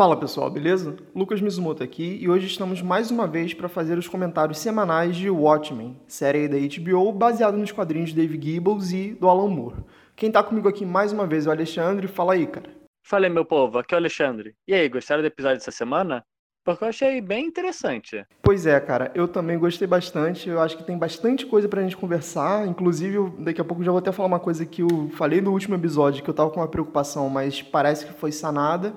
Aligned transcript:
Fala 0.00 0.16
pessoal, 0.16 0.48
beleza? 0.48 0.96
Lucas 1.14 1.42
Mizumoto 1.42 1.82
aqui 1.82 2.16
e 2.22 2.26
hoje 2.26 2.46
estamos 2.46 2.80
mais 2.80 3.10
uma 3.10 3.26
vez 3.26 3.52
para 3.52 3.68
fazer 3.68 3.98
os 3.98 4.08
comentários 4.08 4.58
semanais 4.58 5.14
de 5.14 5.28
Watchmen, 5.28 6.00
série 6.06 6.48
da 6.48 6.56
HBO 6.56 7.12
baseada 7.12 7.56
nos 7.56 7.70
quadrinhos 7.70 8.08
de 8.08 8.16
Dave 8.16 8.40
Gibbons 8.40 8.92
e 8.92 9.12
do 9.12 9.28
Alan 9.28 9.48
Moore. 9.48 9.84
Quem 10.16 10.30
tá 10.30 10.42
comigo 10.42 10.68
aqui 10.68 10.86
mais 10.86 11.12
uma 11.12 11.26
vez 11.26 11.44
é 11.44 11.50
o 11.50 11.52
Alexandre, 11.52 12.06
fala 12.06 12.32
aí, 12.32 12.46
cara. 12.46 12.70
Falei, 13.04 13.28
meu 13.28 13.44
povo, 13.44 13.78
aqui 13.78 13.92
é 13.92 13.96
o 13.96 14.00
Alexandre. 14.00 14.54
E 14.66 14.72
aí, 14.72 14.88
gostaram 14.88 15.22
do 15.22 15.26
episódio 15.26 15.58
dessa 15.58 15.70
semana? 15.70 16.24
Porque 16.64 16.84
eu 16.84 16.88
achei 16.88 17.20
bem 17.20 17.46
interessante. 17.46 18.24
Pois 18.42 18.66
é, 18.66 18.78
cara, 18.78 19.10
eu 19.14 19.26
também 19.26 19.58
gostei 19.58 19.88
bastante. 19.88 20.48
Eu 20.48 20.60
acho 20.60 20.76
que 20.76 20.84
tem 20.84 20.96
bastante 20.98 21.46
coisa 21.46 21.68
pra 21.68 21.82
gente 21.82 21.96
conversar. 21.96 22.66
Inclusive, 22.66 23.14
eu, 23.14 23.30
daqui 23.38 23.60
a 23.60 23.64
pouco 23.64 23.82
já 23.82 23.90
vou 23.90 23.98
até 23.98 24.12
falar 24.12 24.28
uma 24.28 24.40
coisa 24.40 24.66
que 24.66 24.82
eu 24.82 25.10
falei 25.14 25.40
no 25.40 25.52
último 25.52 25.74
episódio, 25.74 26.22
que 26.22 26.28
eu 26.28 26.34
tava 26.34 26.50
com 26.50 26.60
uma 26.60 26.68
preocupação, 26.68 27.28
mas 27.30 27.62
parece 27.62 28.06
que 28.06 28.12
foi 28.12 28.30
sanada. 28.30 28.94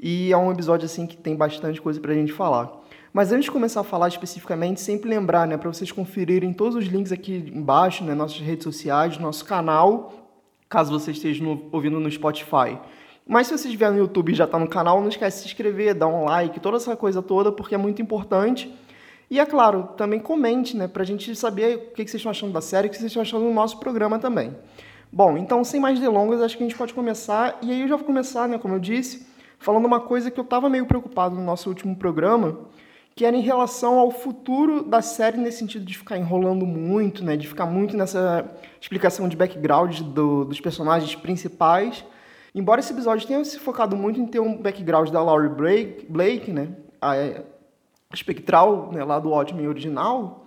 E 0.00 0.32
é 0.32 0.36
um 0.36 0.50
episódio 0.50 0.86
assim 0.86 1.06
que 1.06 1.16
tem 1.16 1.36
bastante 1.36 1.80
coisa 1.80 2.00
pra 2.00 2.14
gente 2.14 2.32
falar. 2.32 2.72
Mas 3.12 3.30
antes 3.30 3.44
de 3.44 3.52
começar 3.52 3.82
a 3.82 3.84
falar 3.84 4.08
especificamente, 4.08 4.80
sempre 4.80 5.08
lembrar, 5.08 5.46
né, 5.46 5.56
para 5.56 5.72
vocês 5.72 5.92
conferirem 5.92 6.52
todos 6.52 6.74
os 6.74 6.86
links 6.86 7.12
aqui 7.12 7.52
embaixo, 7.54 8.02
né, 8.02 8.12
nossas 8.12 8.40
redes 8.40 8.64
sociais, 8.64 9.18
nosso 9.18 9.44
canal, 9.44 10.12
caso 10.68 10.90
você 10.90 11.12
esteja 11.12 11.44
no, 11.44 11.68
ouvindo 11.70 12.00
no 12.00 12.10
Spotify. 12.10 12.76
Mas 13.26 13.46
se 13.46 13.56
você 13.56 13.68
estiver 13.68 13.90
no 13.90 13.98
YouTube 13.98 14.32
e 14.32 14.34
já 14.34 14.44
está 14.44 14.58
no 14.58 14.68
canal, 14.68 15.00
não 15.00 15.08
esquece 15.08 15.38
de 15.38 15.42
se 15.44 15.48
inscrever, 15.48 15.94
dar 15.94 16.06
um 16.06 16.24
like, 16.24 16.60
toda 16.60 16.76
essa 16.76 16.94
coisa 16.94 17.22
toda, 17.22 17.50
porque 17.50 17.74
é 17.74 17.78
muito 17.78 18.02
importante. 18.02 18.72
E 19.30 19.40
é 19.40 19.46
claro, 19.46 19.88
também 19.96 20.20
comente, 20.20 20.76
né, 20.76 20.86
para 20.86 21.02
a 21.02 21.06
gente 21.06 21.34
saber 21.34 21.76
o 21.76 21.94
que 21.94 22.02
vocês 22.02 22.14
estão 22.16 22.30
achando 22.30 22.52
da 22.52 22.60
série, 22.60 22.88
o 22.88 22.90
que 22.90 22.96
vocês 22.96 23.06
estão 23.06 23.22
achando 23.22 23.44
do 23.44 23.52
nosso 23.52 23.80
programa 23.80 24.18
também. 24.18 24.54
Bom, 25.10 25.38
então 25.38 25.64
sem 25.64 25.80
mais 25.80 25.98
delongas, 25.98 26.42
acho 26.42 26.56
que 26.56 26.62
a 26.62 26.66
gente 26.66 26.76
pode 26.76 26.92
começar. 26.92 27.58
E 27.62 27.70
aí 27.70 27.80
eu 27.80 27.88
já 27.88 27.96
vou 27.96 28.04
começar, 28.04 28.46
né, 28.46 28.58
como 28.58 28.74
eu 28.74 28.78
disse, 28.78 29.26
falando 29.58 29.86
uma 29.86 30.00
coisa 30.00 30.30
que 30.30 30.38
eu 30.38 30.44
estava 30.44 30.68
meio 30.68 30.84
preocupado 30.84 31.34
no 31.34 31.42
nosso 31.42 31.68
último 31.68 31.96
programa, 31.96 32.58
que 33.16 33.24
era 33.24 33.34
em 33.34 33.40
relação 33.40 33.98
ao 33.98 34.10
futuro 34.10 34.82
da 34.82 35.00
série 35.00 35.38
nesse 35.38 35.58
sentido 35.58 35.84
de 35.84 35.96
ficar 35.96 36.18
enrolando 36.18 36.66
muito, 36.66 37.24
né, 37.24 37.36
de 37.36 37.48
ficar 37.48 37.64
muito 37.64 37.96
nessa 37.96 38.44
explicação 38.80 39.28
de 39.28 39.36
background 39.36 40.00
do, 40.00 40.44
dos 40.44 40.60
personagens 40.60 41.14
principais. 41.14 42.04
Embora 42.54 42.80
esse 42.80 42.92
episódio 42.92 43.26
tenha 43.26 43.44
se 43.44 43.58
focado 43.58 43.96
muito 43.96 44.20
em 44.20 44.26
ter 44.26 44.38
um 44.38 44.56
background 44.56 45.10
da 45.10 45.20
Laurie 45.20 45.48
Blake, 45.50 46.06
Blake 46.08 46.52
né, 46.52 46.68
a, 47.00 47.12
a 47.12 48.14
espectral 48.14 48.92
né, 48.92 49.02
lá 49.02 49.18
do 49.18 49.30
Watchmen 49.30 49.66
original, 49.66 50.46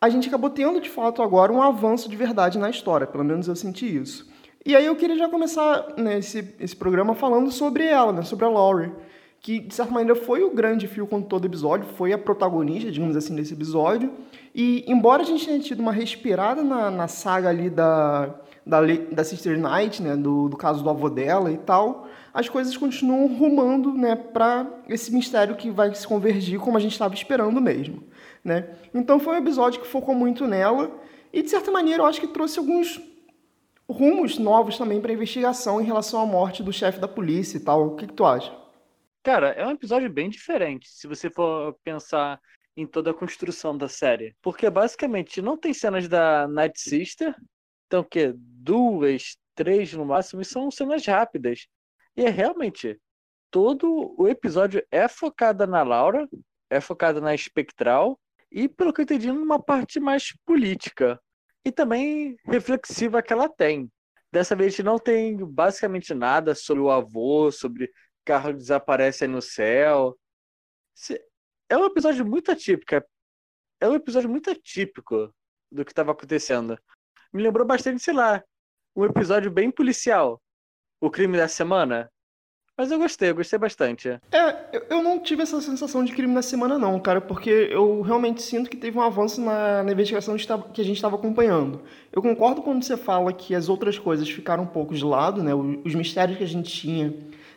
a 0.00 0.08
gente 0.08 0.28
acabou 0.28 0.48
tendo 0.48 0.80
de 0.80 0.88
fato 0.88 1.20
agora 1.20 1.52
um 1.52 1.60
avanço 1.60 2.08
de 2.08 2.14
verdade 2.14 2.56
na 2.56 2.70
história, 2.70 3.04
pelo 3.04 3.24
menos 3.24 3.48
eu 3.48 3.56
senti 3.56 3.96
isso. 3.96 4.30
E 4.64 4.76
aí 4.76 4.86
eu 4.86 4.94
queria 4.94 5.16
já 5.16 5.28
começar 5.28 5.94
né, 5.96 6.18
esse, 6.18 6.54
esse 6.60 6.76
programa 6.76 7.16
falando 7.16 7.50
sobre 7.50 7.84
ela, 7.84 8.12
né, 8.12 8.22
sobre 8.22 8.44
a 8.44 8.48
Laurie, 8.48 8.92
que 9.40 9.58
de 9.58 9.74
certa 9.74 9.92
maneira 9.92 10.14
foi 10.14 10.44
o 10.44 10.54
grande 10.54 10.86
fio 10.86 11.06
com 11.06 11.20
todo 11.20 11.46
episódio, 11.46 11.86
foi 11.96 12.12
a 12.12 12.18
protagonista, 12.18 12.92
digamos 12.92 13.16
assim, 13.16 13.34
desse 13.34 13.54
episódio. 13.54 14.12
E 14.54 14.84
embora 14.86 15.22
a 15.22 15.26
gente 15.26 15.46
tenha 15.46 15.58
tido 15.58 15.80
uma 15.80 15.92
respirada 15.92 16.62
na, 16.62 16.90
na 16.90 17.08
saga 17.08 17.48
ali 17.48 17.70
da, 17.70 18.34
da, 18.68 18.80
da 19.10 19.24
Sister 19.24 19.58
Knight, 19.58 20.02
né, 20.02 20.14
do, 20.14 20.48
do 20.48 20.56
caso 20.56 20.84
do 20.84 20.90
avô 20.90 21.08
dela 21.08 21.50
e 21.50 21.56
tal, 21.56 22.06
as 22.34 22.48
coisas 22.50 22.76
continuam 22.76 23.26
rumando 23.26 23.94
né, 23.94 24.14
para 24.14 24.66
esse 24.86 25.12
mistério 25.12 25.56
que 25.56 25.70
vai 25.70 25.94
se 25.94 26.06
convergir 26.06 26.60
como 26.60 26.76
a 26.76 26.80
gente 26.80 26.92
estava 26.92 27.14
esperando 27.14 27.60
mesmo. 27.62 28.04
Né? 28.44 28.68
Então 28.92 29.18
foi 29.18 29.34
um 29.34 29.38
episódio 29.38 29.80
que 29.80 29.86
focou 29.86 30.14
muito 30.14 30.46
nela 30.46 30.90
e, 31.32 31.42
de 31.42 31.48
certa 31.48 31.70
maneira, 31.70 32.02
eu 32.02 32.06
acho 32.06 32.20
que 32.20 32.28
trouxe 32.28 32.58
alguns 32.58 33.00
rumos 33.88 34.38
novos 34.38 34.76
também 34.76 35.00
para 35.00 35.10
a 35.10 35.14
investigação 35.14 35.80
em 35.80 35.84
relação 35.84 36.20
à 36.20 36.26
morte 36.26 36.62
do 36.62 36.72
chefe 36.72 37.00
da 37.00 37.08
polícia 37.08 37.56
e 37.56 37.60
tal. 37.60 37.86
O 37.86 37.96
que, 37.96 38.06
que 38.06 38.12
tu 38.12 38.24
acha? 38.26 38.54
Cara, 39.22 39.48
é 39.48 39.66
um 39.66 39.70
episódio 39.70 40.10
bem 40.10 40.28
diferente, 40.28 40.88
se 40.90 41.06
você 41.06 41.30
for 41.30 41.74
pensar 41.82 42.38
em 42.76 42.86
toda 42.86 43.10
a 43.10 43.14
construção 43.14 43.76
da 43.76 43.88
série. 43.88 44.36
Porque 44.42 44.68
basicamente 44.68 45.40
não 45.40 45.56
tem 45.56 45.72
cenas 45.72 46.06
da 46.06 46.46
Night 46.46 46.78
Sister, 46.78 47.34
então 47.88 48.04
que 48.04 48.32
duas, 48.36 49.36
três 49.54 49.92
no 49.94 50.04
máximo, 50.04 50.40
e 50.40 50.44
são 50.44 50.70
cenas 50.70 51.04
rápidas. 51.04 51.66
E 52.16 52.24
é 52.24 52.28
realmente 52.28 53.00
todo 53.50 54.14
o 54.16 54.28
episódio 54.28 54.86
é 54.90 55.08
focado 55.08 55.66
na 55.66 55.82
Laura, 55.82 56.28
é 56.70 56.80
focado 56.80 57.20
na 57.20 57.34
espectral 57.34 58.20
e 58.50 58.68
pelo 58.68 58.92
que 58.92 59.00
eu 59.00 59.04
entendi, 59.04 59.32
numa 59.32 59.60
parte 59.60 59.98
mais 59.98 60.34
política 60.44 61.20
e 61.64 61.72
também 61.72 62.36
reflexiva 62.44 63.22
que 63.22 63.32
ela 63.32 63.48
tem. 63.48 63.90
Dessa 64.30 64.54
vez 64.54 64.78
não 64.80 64.98
tem 64.98 65.36
basicamente 65.36 66.12
nada 66.12 66.54
sobre 66.54 66.82
o 66.82 66.90
avô, 66.90 67.50
sobre 67.50 67.90
carro 68.24 68.52
desaparece 68.52 69.26
no 69.26 69.40
céu. 69.40 70.14
É 71.68 71.76
um 71.76 71.86
episódio 71.86 72.26
muito 72.26 72.52
atípico. 72.52 73.02
É 73.80 73.88
um 73.88 73.94
episódio 73.94 74.28
muito 74.28 74.50
atípico 74.50 75.34
do 75.70 75.84
que 75.84 75.92
estava 75.92 76.12
acontecendo. 76.12 76.78
Me 77.32 77.42
lembrou 77.42 77.66
bastante, 77.66 78.02
sei 78.02 78.14
lá, 78.14 78.42
um 78.96 79.04
episódio 79.04 79.50
bem 79.50 79.70
policial. 79.70 80.40
O 81.00 81.10
crime 81.10 81.36
da 81.36 81.46
semana. 81.46 82.10
Mas 82.76 82.90
eu 82.90 82.98
gostei, 82.98 83.30
eu 83.30 83.34
gostei 83.34 83.58
bastante. 83.58 84.08
É, 84.30 84.84
eu 84.88 85.02
não 85.02 85.18
tive 85.18 85.42
essa 85.42 85.60
sensação 85.60 86.04
de 86.04 86.12
crime 86.12 86.32
na 86.32 86.42
semana, 86.42 86.78
não, 86.78 86.98
cara, 87.00 87.20
porque 87.20 87.50
eu 87.50 88.00
realmente 88.02 88.40
sinto 88.40 88.70
que 88.70 88.76
teve 88.76 88.96
um 88.96 89.02
avanço 89.02 89.40
na, 89.40 89.82
na 89.82 89.92
investigação 89.92 90.36
que 90.72 90.80
a 90.80 90.84
gente 90.84 90.96
estava 90.96 91.16
acompanhando. 91.16 91.82
Eu 92.12 92.22
concordo 92.22 92.62
quando 92.62 92.84
você 92.84 92.96
fala 92.96 93.32
que 93.32 93.52
as 93.54 93.68
outras 93.68 93.98
coisas 93.98 94.30
ficaram 94.30 94.62
um 94.62 94.68
pouco 94.68 94.94
de 94.94 95.04
lado, 95.04 95.42
né? 95.42 95.52
Os 95.54 95.94
mistérios 95.94 96.38
que 96.38 96.44
a 96.44 96.48
gente 96.48 96.70
tinha 96.70 97.12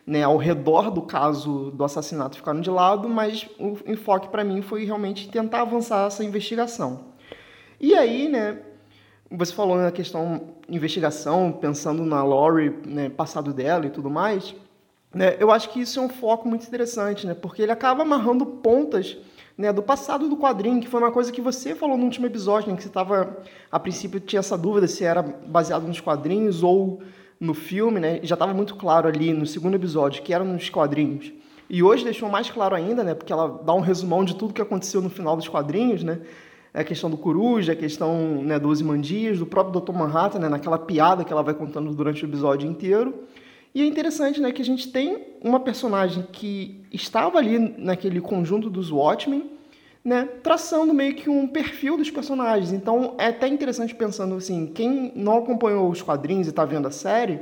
né, 0.05 0.23
ao 0.23 0.37
redor 0.37 0.89
do 0.89 1.03
caso 1.03 1.71
do 1.71 1.83
assassinato 1.83 2.37
ficaram 2.37 2.59
de 2.59 2.69
lado, 2.69 3.07
mas 3.07 3.47
o 3.59 3.77
enfoque 3.85 4.27
para 4.29 4.43
mim 4.43 4.63
foi 4.63 4.85
realmente 4.85 5.29
tentar 5.29 5.61
avançar 5.61 6.07
essa 6.07 6.23
investigação. 6.23 7.11
E 7.79 7.95
aí, 7.95 8.27
né, 8.27 8.59
você 9.31 9.53
falou 9.53 9.77
na 9.77 9.91
questão 9.91 10.41
investigação, 10.67 11.51
pensando 11.51 12.05
na 12.05 12.23
Lori, 12.23 12.75
né, 12.85 13.09
passado 13.09 13.53
dela 13.53 13.85
e 13.85 13.89
tudo 13.89 14.09
mais. 14.09 14.53
Né? 15.13 15.37
Eu 15.39 15.51
acho 15.51 15.69
que 15.69 15.79
isso 15.79 15.99
é 15.99 16.03
um 16.03 16.09
foco 16.09 16.47
muito 16.47 16.65
interessante, 16.65 17.25
né? 17.25 17.33
porque 17.33 17.61
ele 17.61 17.71
acaba 17.71 18.03
amarrando 18.03 18.45
pontas 18.45 19.17
né, 19.57 19.71
do 19.71 19.81
passado 19.81 20.27
do 20.27 20.37
quadrinho, 20.37 20.81
que 20.81 20.87
foi 20.87 20.99
uma 20.99 21.11
coisa 21.11 21.31
que 21.31 21.41
você 21.41 21.75
falou 21.75 21.97
no 21.97 22.05
último 22.05 22.25
episódio, 22.25 22.69
né, 22.69 22.75
que 22.75 22.83
você 22.83 22.89
estava, 22.89 23.37
a 23.71 23.79
princípio, 23.79 24.19
tinha 24.19 24.39
essa 24.39 24.57
dúvida 24.57 24.87
se 24.87 25.03
era 25.03 25.21
baseado 25.21 25.87
nos 25.87 25.99
quadrinhos 25.99 26.63
ou 26.63 27.01
no 27.39 27.53
filme, 27.53 27.99
né? 27.99 28.19
já 28.23 28.35
estava 28.35 28.53
muito 28.53 28.75
claro 28.75 29.07
ali 29.07 29.33
no 29.33 29.45
segundo 29.45 29.75
episódio 29.75 30.21
que 30.21 30.33
era 30.33 30.43
nos 30.43 30.69
quadrinhos. 30.69 31.33
E 31.69 31.81
hoje 31.81 32.03
deixou 32.03 32.29
mais 32.29 32.49
claro 32.49 32.75
ainda, 32.75 33.03
né, 33.03 33.13
porque 33.13 33.31
ela 33.31 33.61
dá 33.63 33.73
um 33.73 33.79
resumão 33.79 34.25
de 34.25 34.35
tudo 34.35 34.53
que 34.53 34.61
aconteceu 34.61 35.01
no 35.01 35.09
final 35.09 35.37
dos 35.37 35.47
quadrinhos, 35.47 36.03
né? 36.03 36.19
A 36.73 36.83
questão 36.83 37.09
do 37.09 37.17
coruja, 37.17 37.73
a 37.73 37.75
questão 37.75 38.41
né, 38.43 38.57
dos 38.57 38.79
imandias, 38.79 39.39
do 39.39 39.45
próprio 39.45 39.81
Dr. 39.81 39.91
Manhattan, 39.91 40.39
né, 40.39 40.49
naquela 40.49 40.79
piada 40.79 41.23
que 41.23 41.31
ela 41.33 41.43
vai 41.43 41.53
contando 41.53 41.93
durante 41.93 42.23
o 42.23 42.27
episódio 42.27 42.69
inteiro. 42.69 43.27
E 43.73 43.81
é 43.81 43.85
interessante 43.85 44.41
né, 44.41 44.51
que 44.51 44.61
a 44.61 44.65
gente 44.65 44.91
tem 44.91 45.35
uma 45.41 45.59
personagem 45.59 46.23
que 46.31 46.85
estava 46.91 47.37
ali 47.37 47.57
naquele 47.77 48.19
conjunto 48.19 48.69
dos 48.69 48.91
Watchmen, 48.91 49.49
né, 50.03 50.25
traçando 50.43 50.93
meio 50.93 51.15
que 51.15 51.29
um 51.29 51.47
perfil 51.47 51.97
dos 51.97 52.09
personagens. 52.09 52.73
Então 52.73 53.15
é 53.17 53.27
até 53.27 53.47
interessante 53.47 53.95
pensando 53.95 54.35
assim, 54.35 54.67
quem 54.67 55.11
não 55.15 55.37
acompanhou 55.37 55.89
os 55.89 56.01
quadrinhos 56.01 56.47
e 56.47 56.49
está 56.49 56.65
vendo 56.65 56.87
a 56.87 56.91
série, 56.91 57.39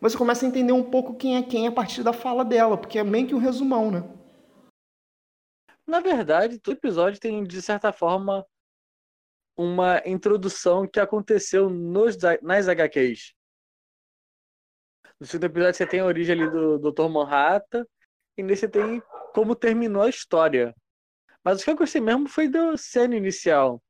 você 0.00 0.16
começa 0.16 0.44
a 0.44 0.48
entender 0.48 0.72
um 0.72 0.82
pouco 0.82 1.14
quem 1.14 1.36
é 1.36 1.42
quem 1.42 1.66
a 1.66 1.72
partir 1.72 2.02
da 2.02 2.12
fala 2.12 2.44
dela, 2.44 2.76
porque 2.76 2.98
é 2.98 3.04
meio 3.04 3.26
que 3.26 3.34
um 3.34 3.38
resumão, 3.38 3.90
né? 3.90 4.04
Na 5.86 6.00
verdade, 6.00 6.58
todo 6.58 6.74
episódio 6.74 7.20
tem, 7.20 7.42
de 7.44 7.60
certa 7.60 7.92
forma, 7.92 8.44
uma 9.62 10.02
introdução 10.04 10.86
que 10.86 11.00
aconteceu 11.00 11.68
nos, 11.70 12.16
nas 12.42 12.68
HQs. 12.68 13.34
No 15.18 15.26
segundo 15.26 15.44
episódio 15.44 15.74
você 15.74 15.86
tem 15.86 16.00
a 16.00 16.04
origem 16.04 16.34
ali 16.34 16.50
do 16.50 16.78
Dr. 16.78 17.08
Manhattan 17.08 17.86
e 18.36 18.42
nesse 18.42 18.68
tem 18.68 19.02
como 19.32 19.54
terminou 19.54 20.02
a 20.02 20.08
história. 20.08 20.74
Mas 21.44 21.60
o 21.60 21.64
que 21.64 21.70
eu 21.70 21.76
gostei 21.76 22.00
mesmo 22.00 22.28
foi 22.28 22.48
da 22.48 22.76
cena 22.76 23.16
inicial. 23.16 23.82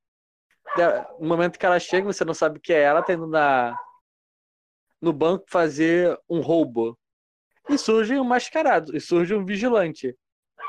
No 1.18 1.28
momento 1.28 1.58
que 1.58 1.66
ela 1.66 1.78
chega, 1.78 2.06
você 2.06 2.24
não 2.24 2.34
sabe 2.34 2.58
o 2.58 2.60
que 2.60 2.72
é 2.72 2.82
ela, 2.82 3.02
tá 3.02 3.12
indo 3.12 3.26
na, 3.26 3.76
no 5.00 5.12
banco 5.12 5.44
fazer 5.48 6.18
um 6.28 6.40
roubo. 6.40 6.98
E 7.68 7.76
surge 7.76 8.18
um 8.18 8.24
mascarado, 8.24 8.96
e 8.96 9.00
surge 9.00 9.34
um 9.34 9.44
vigilante, 9.44 10.16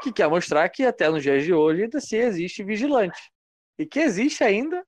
que 0.01 0.11
quer 0.11 0.27
mostrar 0.27 0.67
que 0.69 0.83
até 0.83 1.09
nos 1.09 1.23
dias 1.23 1.43
de 1.43 1.53
hoje 1.53 1.83
ainda 1.83 1.99
se 1.99 2.15
existe 2.17 2.63
vigilante. 2.63 3.31
E 3.77 3.85
que 3.85 3.99
existe 3.99 4.43
ainda 4.43 4.85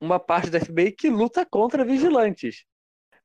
uma 0.00 0.18
parte 0.18 0.50
da 0.50 0.60
FBI 0.60 0.92
que 0.92 1.10
luta 1.10 1.44
contra 1.44 1.84
vigilantes. 1.84 2.64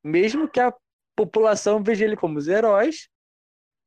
Mesmo 0.03 0.49
que 0.49 0.59
a 0.59 0.73
população 1.15 1.81
veja 1.83 2.05
ele 2.05 2.15
como 2.15 2.37
os 2.37 2.47
heróis, 2.47 3.09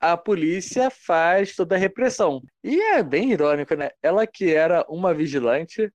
a 0.00 0.17
polícia 0.17 0.91
faz 0.91 1.55
toda 1.55 1.75
a 1.75 1.79
repressão. 1.79 2.43
E 2.62 2.81
é 2.81 3.03
bem 3.03 3.33
irônico, 3.33 3.75
né? 3.75 3.91
Ela 4.03 4.27
que 4.27 4.55
era 4.55 4.85
uma 4.88 5.15
vigilante 5.15 5.91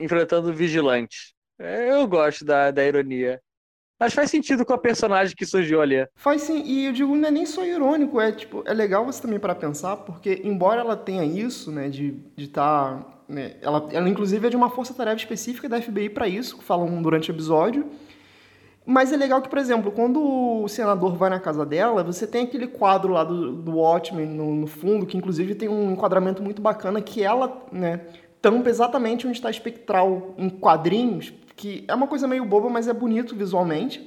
enfrentando 0.00 0.52
vigilantes. 0.52 1.34
Eu 1.58 2.06
gosto 2.06 2.44
da, 2.44 2.70
da 2.70 2.84
ironia. 2.84 3.42
Mas 3.98 4.14
faz 4.14 4.30
sentido 4.30 4.64
com 4.64 4.72
a 4.72 4.78
personagem 4.78 5.34
que 5.34 5.44
surgiu 5.44 5.82
ali. 5.82 6.06
Faz 6.14 6.42
sim, 6.42 6.62
e 6.64 6.86
eu 6.86 6.92
digo, 6.92 7.16
não 7.16 7.28
é 7.28 7.30
nem 7.30 7.44
só 7.44 7.64
irônico, 7.64 8.20
é 8.20 8.30
tipo, 8.30 8.62
é 8.64 8.72
legal 8.72 9.04
você 9.04 9.20
também 9.20 9.40
para 9.40 9.54
pensar, 9.54 9.96
porque 9.96 10.40
embora 10.44 10.80
ela 10.80 10.96
tenha 10.96 11.24
isso, 11.24 11.72
né, 11.72 11.88
de 11.88 12.16
estar. 12.36 12.98
Tá, 12.98 13.06
né, 13.28 13.56
ela, 13.60 13.88
ela, 13.92 14.08
inclusive, 14.08 14.46
é 14.46 14.50
de 14.50 14.56
uma 14.56 14.70
força-tarefa 14.70 15.16
específica 15.16 15.68
da 15.68 15.82
FBI 15.82 16.10
para 16.10 16.28
isso, 16.28 16.62
falam 16.62 17.02
durante 17.02 17.30
o 17.30 17.34
episódio. 17.34 17.86
Mas 18.86 19.12
é 19.12 19.16
legal 19.18 19.42
que, 19.42 19.50
por 19.50 19.58
exemplo, 19.58 19.92
quando 19.92 20.62
o 20.62 20.66
senador 20.66 21.14
vai 21.14 21.28
na 21.28 21.38
casa 21.38 21.66
dela, 21.66 22.02
você 22.02 22.26
tem 22.26 22.44
aquele 22.44 22.66
quadro 22.66 23.12
lá 23.12 23.22
do, 23.22 23.52
do 23.52 23.76
Watchmen 23.76 24.24
no, 24.24 24.54
no 24.54 24.66
fundo, 24.66 25.04
que 25.04 25.14
inclusive 25.14 25.54
tem 25.54 25.68
um 25.68 25.92
enquadramento 25.92 26.42
muito 26.42 26.62
bacana, 26.62 27.02
que 27.02 27.22
ela, 27.22 27.66
né, 27.70 28.00
tampa 28.40 28.70
exatamente 28.70 29.26
onde 29.26 29.36
está 29.36 29.50
espectral 29.50 30.34
em 30.38 30.48
quadrinhos, 30.48 31.34
que 31.58 31.84
é 31.88 31.94
uma 31.94 32.06
coisa 32.06 32.26
meio 32.28 32.44
boba, 32.44 32.70
mas 32.70 32.86
é 32.86 32.92
bonito 32.94 33.34
visualmente. 33.34 34.00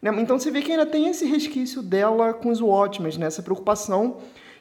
Né? 0.00 0.10
Então 0.20 0.38
você 0.38 0.50
vê 0.50 0.62
que 0.62 0.72
ainda 0.72 0.86
tem 0.86 1.06
esse 1.06 1.26
resquício 1.26 1.82
dela 1.82 2.32
com 2.32 2.48
os 2.48 2.60
Watchmen, 2.60 3.16
né? 3.18 3.26
essa 3.26 3.42
preocupação. 3.42 4.16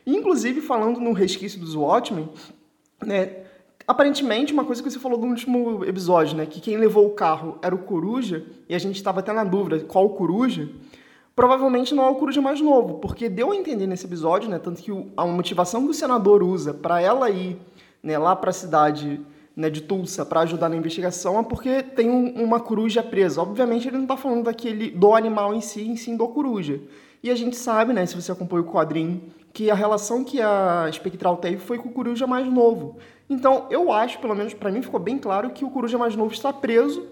inclusive, 0.06 0.60
falando 0.60 1.00
no 1.00 1.13
resquício 1.13 1.60
dos 1.60 1.74
Watchmen, 1.74 2.30
né? 3.04 3.38
aparentemente, 3.88 4.51
uma 4.51 4.66
coisa 4.66 4.84
que 4.84 4.92
você 4.92 5.00
falou 5.00 5.18
no 5.18 5.28
último 5.28 5.86
episódio, 5.86 6.36
né? 6.36 6.45
que 6.45 6.60
quem 6.60 6.75
levou 6.75 7.07
o 7.07 7.12
carro 7.12 7.57
era 7.62 7.74
o 7.74 7.80
Coruja, 7.80 8.45
e 8.68 8.75
a 8.75 8.80
gente 8.80 8.98
estava 8.98 9.22
até 9.22 9.31
na 9.31 9.45
dúvida 9.45 9.80
qual 9.86 10.06
o 10.06 10.10
Coruja, 10.10 10.69
provavelmente 11.34 11.95
não 11.95 12.04
é 12.04 12.10
o 12.10 12.16
Coruja 12.16 12.42
mais 12.42 12.60
novo, 12.60 12.95
porque 12.95 13.30
deu 13.30 13.54
a 13.54 13.56
entender 13.56 13.88
nesse 13.88 14.06
episódio, 14.06 14.50
né? 14.50 14.60
tanto 14.60 14.81
que 14.81 14.92
a 15.16 15.25
motivação 15.25 15.86
que 15.86 15.92
o 15.92 15.94
senador 15.94 16.44
usa 16.44 16.74
para 16.74 17.01
ela 17.01 17.30
ir 17.30 17.57
né, 18.04 18.18
lá 18.18 18.36
para 18.36 18.50
a 18.50 18.54
cidade 18.54 19.25
né, 19.56 19.70
de 19.70 19.82
Tulsa 19.82 20.26
para 20.26 20.42
ajudar 20.42 20.70
na 20.70 20.76
investigação 20.76 21.40
é 21.40 21.44
porque 21.44 21.84
tem 21.84 22.10
um, 22.10 22.44
uma 22.44 22.60
coruja 22.60 23.04
presa. 23.04 23.42
Obviamente 23.42 23.88
ele 23.88 23.98
não 23.98 24.04
está 24.04 24.18
falando 24.18 24.44
daquele 24.44 24.90
do 24.90 25.14
animal 25.14 25.54
em 25.54 25.62
si, 25.62 25.88
em 25.88 25.96
si 25.96 26.16
do 26.16 26.28
coruja. 26.28 26.80
E 27.22 27.30
a 27.30 27.36
gente 27.36 27.56
sabe, 27.56 27.94
né, 27.94 28.06
se 28.06 28.16
você 28.16 28.32
acompanha 28.32 28.64
o 28.64 28.66
quadrinho, 28.66 29.22
que 29.54 29.70
a 29.70 29.76
relação 29.76 30.24
que 30.24 30.42
a 30.42 30.90
Spectral 30.92 31.38
teve 31.38 31.58
foi 31.58 31.78
com 31.78 31.90
o 31.90 31.92
coruja 31.92 32.26
mais 32.26 32.48
novo. 32.52 32.98
Então 33.30 33.68
eu 33.70 33.92
acho, 33.92 34.20
pelo 34.20 34.36
menos 34.36 34.54
para 34.54 34.72
mim 34.72 34.82
ficou 34.82 35.00
bem 35.00 35.18
claro 35.18 35.52
que 35.52 35.64
o 35.64 35.70
coruja 35.70 35.98
mais 35.98 36.16
novo 36.16 36.34
está 36.34 36.52
preso 36.52 37.08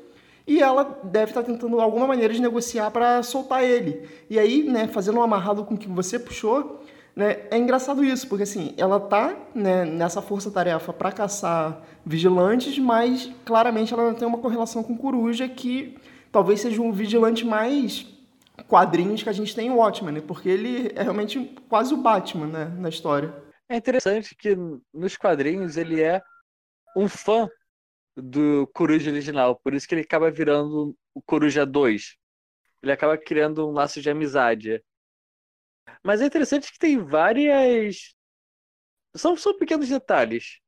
e 0.48 0.62
ela 0.62 1.00
deve 1.04 1.32
estar 1.32 1.44
tentando 1.44 1.80
alguma 1.80 2.08
maneira 2.08 2.34
de 2.34 2.42
negociar 2.42 2.90
para 2.92 3.22
soltar 3.22 3.64
ele. 3.64 4.08
E 4.30 4.40
aí, 4.40 4.64
né, 4.64 4.88
fazendo 4.88 5.20
um 5.20 5.24
amarrado 5.24 5.64
com 5.64 5.76
o 5.76 5.78
que 5.78 5.88
você 5.88 6.18
puxou, 6.18 6.82
né? 7.16 7.48
É 7.52 7.58
engraçado 7.58 8.04
isso, 8.04 8.28
porque 8.28 8.44
assim, 8.44 8.74
ela 8.78 9.00
tá 9.00 9.36
né, 9.54 9.86
nessa 9.86 10.22
força-tarefa 10.22 10.94
para 10.94 11.12
caçar 11.12 11.82
vigilantes, 12.06 12.78
mas 12.80 13.32
claramente 13.46 13.94
ela 13.94 14.14
tem 14.14 14.28
uma 14.28 14.38
correlação 14.38 14.84
com 14.84 14.98
Coruja 14.98 15.48
que 15.48 15.98
talvez 16.32 16.62
seja 16.62 16.82
um 16.82 16.92
vigilante 16.92 17.46
mais 17.46 18.08
quadrinhos 18.68 19.24
que 19.24 19.30
a 19.30 19.34
gente 19.34 19.56
tem 19.56 19.68
em 19.68 19.72
Watchmen, 19.72 20.14
né? 20.16 20.22
porque 20.22 20.50
ele 20.50 20.92
é 20.96 21.04
realmente 21.04 21.54
quase 21.68 21.94
o 21.94 21.98
Batman 21.98 22.48
né, 22.48 22.66
na 22.78 22.90
história. 22.90 23.34
É 23.68 23.76
interessante 23.76 24.36
que 24.36 24.56
nos 24.94 25.18
quadrinhos 25.18 25.78
ele 25.78 26.02
é 26.02 26.22
um 26.96 27.08
fã 27.08 27.50
do 28.16 28.70
Coruja 28.74 29.10
original, 29.10 29.60
por 29.64 29.74
isso 29.74 29.88
que 29.88 29.96
ele 29.96 30.02
acaba 30.02 30.30
virando 30.30 30.96
o 31.14 31.22
Coruja 31.22 31.66
2. 31.66 32.18
Ele 32.84 32.92
acaba 32.92 33.18
criando 33.18 33.68
um 33.68 33.72
laço 33.72 34.02
de 34.02 34.10
amizade. 34.10 34.84
Mas 36.04 36.22
é 36.22 36.26
interessante 36.26 36.72
que 36.72 36.80
tem 36.80 36.98
várias. 36.98 38.16
São, 39.16 39.36
são 39.36 39.58
pequenos 39.58 39.90
detalhes. 39.90 40.60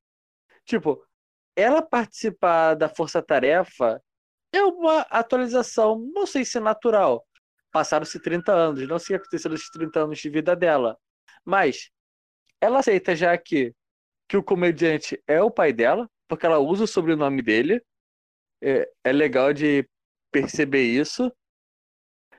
Tipo, 0.65 1.03
ela 1.55 1.81
participar 1.81 2.75
da 2.75 2.89
Força 2.89 3.21
Tarefa 3.21 4.01
é 4.51 4.61
uma 4.63 5.01
atualização, 5.01 5.99
não 6.13 6.25
sei 6.25 6.45
se 6.45 6.57
é 6.57 6.61
natural. 6.61 7.25
Passaram-se 7.71 8.19
30 8.19 8.53
anos, 8.53 8.87
não 8.87 8.99
sei 8.99 9.15
o 9.15 9.19
que 9.19 9.23
aconteceu 9.23 9.49
nesses 9.51 9.69
30 9.69 10.03
anos 10.03 10.19
de 10.19 10.29
vida 10.29 10.55
dela. 10.55 10.97
Mas 11.43 11.89
ela 12.61 12.79
aceita 12.79 13.15
já 13.15 13.37
que, 13.37 13.73
que 14.27 14.37
o 14.37 14.43
comediante 14.43 15.21
é 15.27 15.41
o 15.41 15.51
pai 15.51 15.73
dela, 15.73 16.09
porque 16.27 16.45
ela 16.45 16.59
usa 16.59 16.83
o 16.83 16.87
sobrenome 16.87 17.41
dele. 17.41 17.83
É, 18.61 18.89
é 19.03 19.11
legal 19.11 19.51
de 19.53 19.87
perceber 20.31 20.83
isso. 20.83 21.31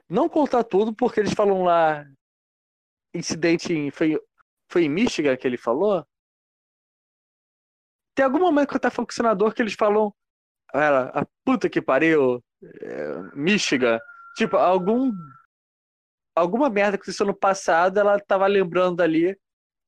Não 0.08 0.28
contar 0.28 0.64
tudo, 0.64 0.94
porque 0.94 1.20
eles 1.20 1.32
falam 1.32 1.64
lá 1.64 2.06
incidente 3.14 3.72
em, 3.72 3.90
foi, 3.90 4.18
foi 4.68 4.84
em 4.84 4.88
Michigan 4.88 5.36
que 5.36 5.46
ele 5.46 5.56
falou? 5.56 6.04
Tem 8.14 8.24
algum 8.24 8.40
momento 8.40 8.68
que 8.68 8.76
eu 8.76 8.80
tava 8.80 8.94
falando 8.94 9.08
com 9.08 9.12
o 9.12 9.14
senador 9.14 9.54
que 9.54 9.62
eles 9.62 9.74
falam 9.74 10.14
ela, 10.72 11.10
a 11.14 11.24
puta 11.44 11.68
que 11.68 11.80
pariu, 11.80 12.42
é, 12.62 13.12
Michigan. 13.34 13.98
Tipo, 14.36 14.56
algum 14.56 15.12
alguma 16.34 16.68
merda 16.68 16.98
que 16.98 17.02
aconteceu 17.02 17.26
no 17.26 17.34
passado, 17.34 17.98
ela 17.98 18.18
tava 18.18 18.46
lembrando 18.48 19.00
ali 19.00 19.38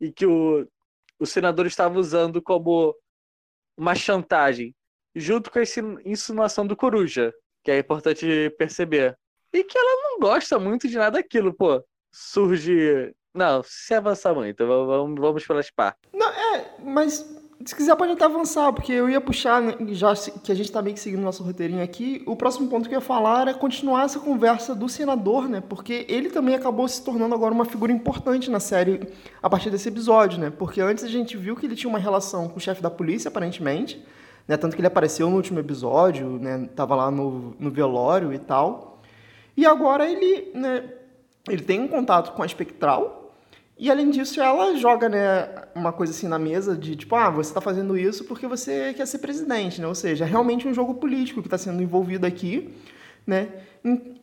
e 0.00 0.12
que 0.12 0.25
o, 0.25 0.69
o 1.19 1.26
senador 1.26 1.67
estava 1.67 1.99
usando 1.99 2.40
como 2.40 2.96
uma 3.76 3.96
chantagem, 3.96 4.75
junto 5.14 5.50
com 5.50 5.58
a 5.58 5.62
insinuação 6.05 6.64
do 6.64 6.76
Coruja, 6.76 7.34
que 7.64 7.70
é 7.73 7.78
importante 7.78 8.50
perceber. 8.56 9.19
E 9.52 9.64
que 9.64 9.76
ela 9.76 10.02
não 10.02 10.20
gosta 10.20 10.58
muito 10.58 10.87
de 10.87 10.96
nada 10.96 11.19
daquilo, 11.19 11.52
pô 11.52 11.84
surge. 12.17 13.15
Não, 13.35 13.63
se 13.63 13.93
avançar 13.93 14.35
muito, 14.35 14.67
vamos, 14.67 15.21
vamos 15.21 15.47
pelas 15.47 15.71
partes. 15.71 16.11
Não, 16.15 16.29
é, 16.29 16.75
mas 16.83 17.23
se 17.65 17.75
quiser 17.75 17.95
pode 17.97 18.13
até 18.13 18.25
avançar, 18.25 18.73
porque 18.73 18.93
eu 18.93 19.11
ia 19.11 19.21
puxar, 19.21 19.61
né, 19.61 19.75
já 19.91 20.15
que 20.15 20.51
a 20.51 20.55
gente 20.55 20.67
está 20.67 20.81
meio 20.81 20.95
que 20.95 21.01
seguindo 21.01 21.23
nosso 21.23 21.43
roteirinho 21.43 21.83
aqui, 21.83 22.23
o 22.27 22.35
próximo 22.35 22.69
ponto 22.69 22.89
que 22.89 22.95
eu 22.95 22.99
ia 22.99 23.05
falar 23.05 23.43
era 23.43 23.55
continuar 23.55 24.05
essa 24.05 24.19
conversa 24.19 24.75
do 24.75 24.89
senador, 24.89 25.49
né? 25.49 25.61
Porque 25.61 26.07
ele 26.09 26.31
também 26.31 26.55
acabou 26.55 26.89
se 26.89 27.05
tornando 27.05 27.35
agora 27.35 27.53
uma 27.53 27.67
figura 27.67 27.93
importante 27.93 28.51
na 28.51 28.61
série 28.61 29.09
a 29.43 29.51
partir 29.51 29.69
desse 29.69 29.89
episódio, 29.89 30.39
né? 30.39 30.51
Porque 30.51 30.81
antes 30.81 31.05
a 31.05 31.09
gente 31.09 31.37
viu 31.37 31.55
que 31.55 31.67
ele 31.67 31.77
tinha 31.77 31.91
uma 31.91 31.99
relação 31.99 32.49
com 32.49 32.57
o 32.57 32.61
chefe 32.61 32.83
da 32.83 32.91
polícia, 32.91 33.29
aparentemente, 33.29 34.03
né? 34.49 34.57
Tanto 34.57 34.75
que 34.75 34.81
ele 34.81 34.89
apareceu 34.89 35.29
no 35.29 35.37
último 35.37 35.59
episódio, 35.59 36.39
né? 36.39 36.69
Tava 36.75 36.95
lá 36.95 37.11
no, 37.11 37.55
no 37.59 37.71
velório 37.71 38.33
e 38.33 38.39
tal. 38.39 39.03
E 39.57 39.65
agora 39.65 40.09
ele, 40.09 40.51
né, 40.55 40.85
ele 41.49 41.63
tem 41.63 41.81
um 41.81 41.89
contato 41.89 42.33
com 42.35 42.43
a 42.43 42.47
espectral 42.47 43.35
e 43.79 43.91
além 43.91 44.11
disso 44.11 44.41
ela 44.41 44.75
joga 44.77 45.09
né 45.09 45.49
uma 45.75 45.93
coisa 45.93 46.13
assim 46.13 46.27
na 46.27 46.39
mesa 46.39 46.77
de 46.77 46.97
tipo 46.97 47.15
ah 47.15 47.29
você 47.29 47.51
está 47.51 47.61
fazendo 47.61 47.97
isso 47.97 48.25
porque 48.25 48.47
você 48.47 48.95
quer 48.95 49.07
ser 49.07 49.19
presidente 49.19 49.81
né? 49.81 49.87
Ou 49.87 49.95
seja 49.95 50.25
é 50.25 50.29
realmente 50.29 50.67
um 50.67 50.73
jogo 50.73 50.95
político 50.95 51.43
que 51.43 51.47
está 51.47 51.59
sendo 51.59 51.83
envolvido 51.83 52.27
aqui 52.27 52.75
né? 53.27 53.49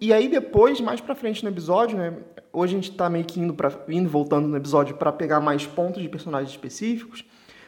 E 0.02 0.12
aí 0.12 0.28
depois 0.28 0.81
mais 0.81 1.00
para 1.00 1.14
frente 1.14 1.44
no 1.44 1.50
episódio 1.50 1.98
né 1.98 2.13
hoje 2.51 2.74
a 2.74 2.77
gente 2.77 2.92
está 2.92 3.10
meio 3.10 3.25
que 3.25 3.39
indo 3.39 3.53
para 3.53 3.72
indo 3.88 4.10
voltando 4.10 4.48
no 4.48 4.58
episódio 4.58 4.96
para 4.96 5.12
pegar 5.12 5.39
mais 5.39 5.65
pontos 5.68 6.01
de 6.01 6.10
personagens 6.10 6.50
específicos 6.50 7.24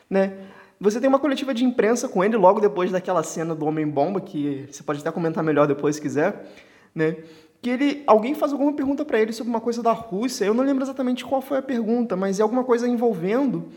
né? 0.09 0.33
Você 0.77 0.99
tem 0.99 1.07
uma 1.07 1.19
coletiva 1.19 1.53
de 1.53 1.63
imprensa 1.63 2.09
com 2.09 2.21
ele 2.21 2.35
logo 2.35 2.59
depois 2.59 2.91
daquela 2.91 3.23
cena 3.23 3.55
do 3.55 3.65
homem 3.65 3.87
bomba 3.87 4.19
que 4.19 4.67
você 4.69 4.83
pode 4.83 4.99
até 4.99 5.11
comentar 5.11 5.43
melhor 5.43 5.67
depois 5.67 5.97
se 5.97 6.01
quiser 6.01 6.47
né 6.95 7.17
que 7.65 7.69
ele, 7.71 8.03
alguém 8.05 8.35
faz 8.35 8.51
alguma 8.51 8.73
pergunta 8.73 9.03
para 9.03 9.19
ele 9.19 9.33
sobre 9.33 9.49
uma 9.49 9.59
coisa 9.59 9.81
da 9.81 9.91
Rússia. 9.91 10.45
Eu 10.45 10.53
não 10.53 10.63
lembro 10.63 10.83
exatamente 10.83 11.25
qual 11.25 11.41
foi 11.41 11.57
a 11.57 11.63
pergunta, 11.63 12.15
mas 12.15 12.39
é 12.39 12.43
alguma 12.43 12.63
coisa 12.63 12.87
envolvendo 12.87 13.69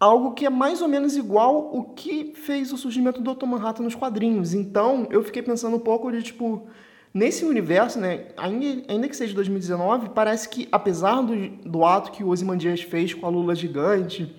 algo 0.00 0.32
que 0.32 0.44
é 0.44 0.50
mais 0.50 0.82
ou 0.82 0.88
menos 0.88 1.16
igual 1.16 1.70
o 1.72 1.84
que 1.84 2.32
fez 2.34 2.72
o 2.72 2.76
surgimento 2.76 3.20
do 3.20 3.32
Dr. 3.32 3.46
Manhattan 3.46 3.84
nos 3.84 3.94
quadrinhos. 3.94 4.54
Então, 4.54 5.06
eu 5.08 5.22
fiquei 5.22 5.40
pensando 5.40 5.76
um 5.76 5.78
pouco 5.78 6.10
de 6.10 6.20
tipo 6.20 6.66
nesse 7.14 7.44
universo, 7.44 8.00
né, 8.00 8.26
ainda, 8.36 8.92
ainda 8.92 9.08
que 9.08 9.16
seja 9.16 9.32
2019, 9.36 10.08
parece 10.08 10.48
que 10.48 10.66
apesar 10.72 11.22
do, 11.22 11.48
do 11.64 11.84
ato 11.84 12.10
que 12.10 12.24
o 12.24 12.30
Ozymandias 12.30 12.82
fez 12.82 13.14
com 13.14 13.24
a 13.24 13.30
Lula 13.30 13.54
gigante, 13.54 14.34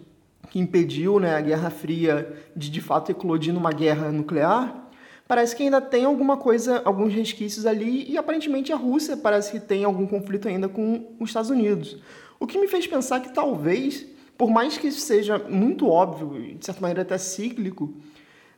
que 0.49 0.59
impediu, 0.59 1.21
né, 1.21 1.37
a 1.37 1.41
Guerra 1.41 1.69
Fria 1.69 2.35
de 2.53 2.69
de 2.69 2.81
fato 2.81 3.13
eclodir 3.13 3.53
numa 3.53 3.71
guerra 3.71 4.11
nuclear, 4.11 4.88
parece 5.29 5.55
que 5.55 5.61
ainda 5.61 5.79
tem 5.79 6.05
alguma 6.05 6.37
coisa, 6.37 6.81
alguns 6.83 7.13
resquícios 7.13 7.67
ali, 7.67 8.11
e 8.11 8.17
aparentemente 8.17 8.73
a 8.73 8.75
Rússia 8.75 9.15
parece 9.15 9.51
que 9.51 9.59
tem 9.59 9.83
algum 9.83 10.07
conflito 10.07 10.47
ainda 10.47 10.67
com 10.67 11.05
os 11.19 11.29
Estados 11.29 11.51
Unidos. 11.51 11.97
O 12.39 12.47
que 12.47 12.57
me 12.57 12.67
fez 12.67 12.87
pensar 12.87 13.19
que 13.19 13.31
talvez, 13.31 14.07
por 14.35 14.49
mais 14.49 14.75
que 14.75 14.87
isso 14.87 15.01
seja 15.01 15.37
muito 15.37 15.87
óbvio, 15.87 16.55
de 16.55 16.65
certa 16.65 16.81
maneira 16.81 17.03
até 17.03 17.15
cíclico, 17.19 17.93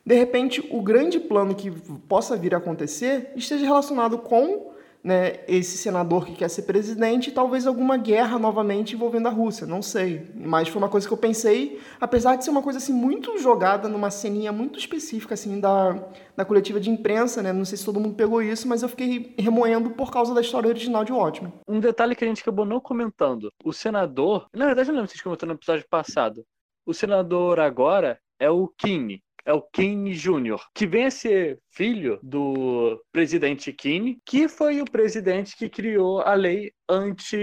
de 0.04 0.14
repente 0.14 0.66
o 0.70 0.80
grande 0.80 1.20
plano 1.20 1.54
que 1.54 1.70
possa 2.08 2.38
vir 2.38 2.54
a 2.54 2.58
acontecer 2.58 3.32
esteja 3.36 3.66
relacionado 3.66 4.16
com 4.16 4.71
né, 5.02 5.40
esse 5.48 5.76
senador 5.76 6.24
que 6.26 6.34
quer 6.34 6.48
ser 6.48 6.62
presidente 6.62 7.28
e 7.28 7.32
talvez 7.32 7.66
alguma 7.66 7.96
guerra 7.96 8.38
novamente 8.38 8.94
envolvendo 8.94 9.26
a 9.26 9.30
Rússia, 9.30 9.66
não 9.66 9.82
sei. 9.82 10.30
Mas 10.34 10.68
foi 10.68 10.80
uma 10.80 10.88
coisa 10.88 11.06
que 11.06 11.12
eu 11.12 11.18
pensei, 11.18 11.80
apesar 12.00 12.36
de 12.36 12.44
ser 12.44 12.50
uma 12.50 12.62
coisa 12.62 12.78
assim 12.78 12.92
muito 12.92 13.36
jogada 13.38 13.88
numa 13.88 14.10
ceninha 14.10 14.52
muito 14.52 14.78
específica 14.78 15.34
assim 15.34 15.58
da, 15.58 15.94
da 16.36 16.44
coletiva 16.44 16.78
de 16.78 16.90
imprensa, 16.90 17.42
né? 17.42 17.52
Não 17.52 17.64
sei 17.64 17.76
se 17.78 17.84
todo 17.84 17.98
mundo 17.98 18.14
pegou 18.14 18.40
isso, 18.40 18.68
mas 18.68 18.82
eu 18.82 18.88
fiquei 18.88 19.34
remoendo 19.38 19.90
por 19.90 20.12
causa 20.12 20.32
da 20.32 20.40
história 20.40 20.68
original 20.68 21.04
de 21.04 21.12
Watchmen. 21.12 21.52
Um 21.66 21.80
detalhe 21.80 22.14
que 22.14 22.24
a 22.24 22.28
gente 22.28 22.42
acabou 22.42 22.64
não 22.64 22.80
comentando, 22.80 23.50
o 23.64 23.72
senador, 23.72 24.46
na 24.54 24.66
verdade 24.66 24.88
eu 24.88 24.94
lembro 24.94 25.08
se 25.08 25.14
a 25.14 25.16
gente 25.16 25.24
comentou 25.24 25.48
no 25.48 25.54
episódio 25.54 25.84
passado. 25.88 26.44
O 26.86 26.94
senador 26.94 27.60
agora 27.60 28.18
é 28.40 28.50
o 28.50 28.68
King, 28.68 29.22
é 29.44 29.52
o 29.52 29.62
Keane 29.62 30.14
Jr., 30.14 30.58
que 30.74 30.86
vem 30.86 31.06
a 31.06 31.10
ser 31.10 31.58
filho 31.70 32.18
do 32.22 33.02
presidente 33.10 33.72
Keane, 33.72 34.20
que 34.24 34.48
foi 34.48 34.80
o 34.80 34.84
presidente 34.84 35.56
que 35.56 35.68
criou 35.68 36.20
a 36.20 36.34
lei 36.34 36.72
anti, 36.88 37.36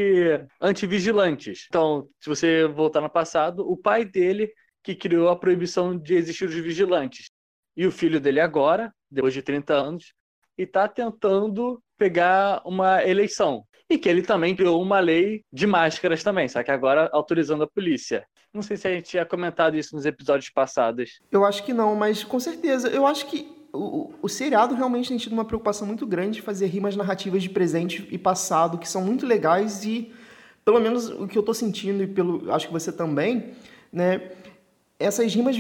anti-vigilantes. 0.62 1.65
Então, 1.68 2.08
se 2.20 2.29
você 2.29 2.68
voltar 2.68 3.01
no 3.01 3.10
passado, 3.10 3.70
o 3.70 3.75
pai 3.75 4.06
dele 4.06 4.51
que 4.84 4.96
criou 4.96 5.29
a 5.29 5.36
proibição 5.36 5.98
de 5.98 6.15
existir 6.15 6.46
os 6.46 6.56
vigilantes. 6.56 7.29
E 7.75 7.86
o 7.86 7.91
filho 7.91 8.20
dele 8.20 8.39
agora, 8.39 8.94
depois 9.10 9.34
de 9.34 9.41
30 9.41 9.74
anos, 9.74 10.13
está 10.58 10.88
tentando 10.88 11.82
pegar 11.98 12.62
uma 12.65 13.03
eleição. 13.03 13.65
E 13.89 13.98
que 13.98 14.08
ele 14.08 14.22
também 14.22 14.56
criou 14.56 14.82
uma 14.82 15.00
lei 15.00 15.44
de 15.51 15.65
máscaras 15.65 16.24
também, 16.24 16.48
só 16.48 16.63
que 16.63 16.72
agora 16.72 17.10
autorizando 17.12 17.63
a 17.63 17.70
polícia. 17.70 18.25
Não 18.53 18.62
sei 18.62 18.77
se 18.77 18.88
a 18.88 18.91
gente 18.91 19.10
tinha 19.10 19.25
comentado 19.25 19.77
isso 19.77 19.96
nos 19.96 20.06
episódios 20.06 20.50
passados. 20.50 21.20
Eu 21.32 21.46
acho 21.46 21.63
que 21.63 21.74
não, 21.74 21.96
mas 21.96 22.24
com 22.24 22.39
certeza. 22.39 22.88
Eu 22.89 23.06
acho 23.06 23.27
que 23.27 23.48
o, 23.72 24.12
o 24.22 24.29
seriado 24.29 24.74
realmente 24.74 25.10
tem 25.10 25.18
tido 25.18 25.34
uma 25.34 25.46
preocupação 25.46 25.86
muito 25.86 26.06
grande 26.08 26.38
de 26.38 26.41
fazer 26.41 26.65
rimas 26.68 26.96
narrativas 26.96 27.44
de 27.44 27.50
presente 27.50 28.08
e 28.10 28.18
passado 28.18 28.77
que 28.77 28.89
são 28.89 29.01
muito 29.01 29.25
legais 29.25 29.86
e, 29.86 30.12
pelo 30.65 30.79
menos 30.79 31.10
o 31.10 31.27
que 31.27 31.38
eu 31.38 31.41
estou 31.41 31.53
sentindo 31.53 32.01
e 32.01 32.08
pelo 32.08 32.51
acho 32.51 32.68
que 32.68 32.74
você 32.74 32.91
também, 32.91 33.53
né? 33.91 34.32
Essas 35.00 35.34
rimas 35.34 35.56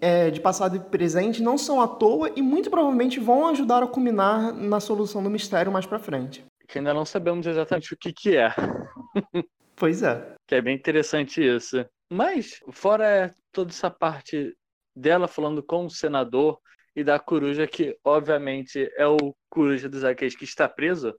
é, 0.00 0.30
de 0.30 0.40
passado 0.40 0.76
e 0.76 0.80
presente 0.80 1.40
não 1.40 1.56
são 1.56 1.80
à 1.80 1.86
toa 1.86 2.32
e 2.34 2.42
muito 2.42 2.70
provavelmente 2.70 3.20
vão 3.20 3.46
ajudar 3.48 3.84
a 3.84 3.86
culminar 3.86 4.52
na 4.52 4.80
solução 4.80 5.22
do 5.22 5.30
mistério 5.30 5.70
mais 5.70 5.86
para 5.86 6.00
frente. 6.00 6.44
Que 6.66 6.78
ainda 6.78 6.92
não 6.92 7.04
sabemos 7.04 7.46
exatamente 7.46 7.94
o 7.94 7.96
que, 7.96 8.12
que 8.12 8.36
é. 8.36 8.52
Pois 9.76 10.02
é. 10.02 10.34
Que 10.46 10.56
é 10.56 10.60
bem 10.60 10.74
interessante 10.74 11.40
isso. 11.42 11.86
Mas, 12.12 12.60
fora 12.72 13.32
toda 13.52 13.70
essa 13.70 13.88
parte 13.88 14.56
dela 14.96 15.28
falando 15.28 15.62
com 15.62 15.86
o 15.86 15.90
senador 15.90 16.60
e 16.94 17.04
da 17.04 17.20
coruja, 17.20 17.68
que 17.68 17.96
obviamente 18.02 18.90
é 18.96 19.06
o 19.06 19.34
coruja 19.48 19.88
dos 19.88 20.02
Arquês 20.02 20.34
que 20.34 20.42
está 20.42 20.68
preso, 20.68 21.16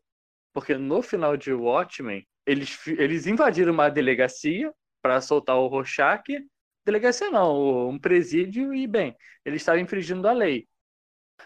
porque 0.53 0.75
no 0.77 1.01
final 1.01 1.37
de 1.37 1.53
Watchmen, 1.53 2.27
eles, 2.45 2.85
eles 2.87 3.25
invadiram 3.25 3.71
uma 3.71 3.89
delegacia 3.89 4.73
para 5.01 5.21
soltar 5.21 5.55
o 5.57 5.67
Rorschach. 5.67 6.23
Delegacia 6.85 7.29
não, 7.29 7.87
um 7.87 7.97
presídio, 7.97 8.73
e 8.73 8.85
bem, 8.85 9.15
eles 9.45 9.61
estavam 9.61 9.81
infringindo 9.81 10.27
a 10.27 10.33
lei. 10.33 10.67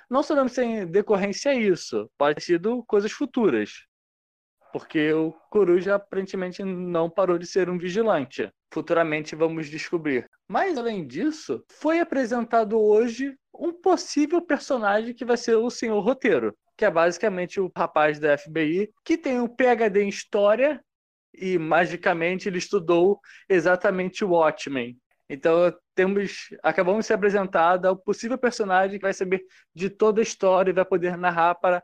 Não 0.09 0.23
sabemos 0.23 0.53
se 0.53 0.63
em 0.63 0.87
decorrência 0.87 1.49
é 1.49 1.55
isso, 1.55 2.09
pode 2.17 2.35
ter 2.35 2.41
sido 2.41 2.83
coisas 2.85 3.11
futuras 3.11 3.85
porque 4.75 5.13
o 5.13 5.31
Coruja 5.49 5.95
aparentemente 5.95 6.61
não 6.61 7.09
parou 7.09 7.37
de 7.37 7.47
ser 7.47 7.69
um 7.69 7.77
vigilante. 7.77 8.51
Futuramente 8.73 9.33
vamos 9.33 9.69
descobrir. 9.69 10.29
Mas 10.49 10.77
além 10.77 11.07
disso, 11.07 11.63
foi 11.79 12.01
apresentado 12.01 12.77
hoje 12.77 13.37
um 13.57 13.71
possível 13.71 14.41
personagem 14.41 15.13
que 15.13 15.23
vai 15.23 15.37
ser 15.37 15.55
o 15.55 15.69
Senhor 15.69 15.97
Roteiro, 16.01 16.53
que 16.75 16.83
é 16.83 16.91
basicamente 16.91 17.57
o 17.57 17.71
rapaz 17.73 18.19
da 18.19 18.37
FBI 18.37 18.91
que 19.05 19.17
tem 19.17 19.39
um 19.39 19.47
PhD 19.47 20.03
em 20.03 20.09
história 20.09 20.83
e 21.33 21.57
magicamente 21.57 22.49
ele 22.49 22.57
estudou 22.57 23.21
exatamente 23.47 24.25
o 24.25 24.31
Watchmen. 24.31 24.97
Então 25.29 25.73
temos, 25.95 26.49
acabamos 26.61 27.05
de 27.05 27.07
ser 27.07 27.13
apresentado 27.13 27.85
o 27.85 27.95
possível 27.95 28.37
personagem 28.37 28.99
que 28.99 29.05
vai 29.05 29.13
saber 29.13 29.41
de 29.73 29.89
toda 29.89 30.19
a 30.19 30.23
história 30.23 30.71
e 30.71 30.75
vai 30.75 30.83
poder 30.83 31.17
narrar 31.17 31.55
para 31.55 31.81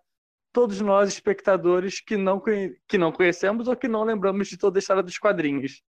todos 0.51 0.81
nós, 0.81 1.09
espectadores, 1.09 1.99
que 2.01 2.17
não, 2.17 2.39
que 2.39 2.97
não 2.97 3.11
conhecemos 3.11 3.67
ou 3.67 3.75
que 3.75 3.87
não 3.87 4.03
lembramos 4.03 4.47
de 4.47 4.57
toda 4.57 4.77
a 4.77 4.81
história 4.81 5.03
dos 5.03 5.17
quadrinhos. 5.17 5.81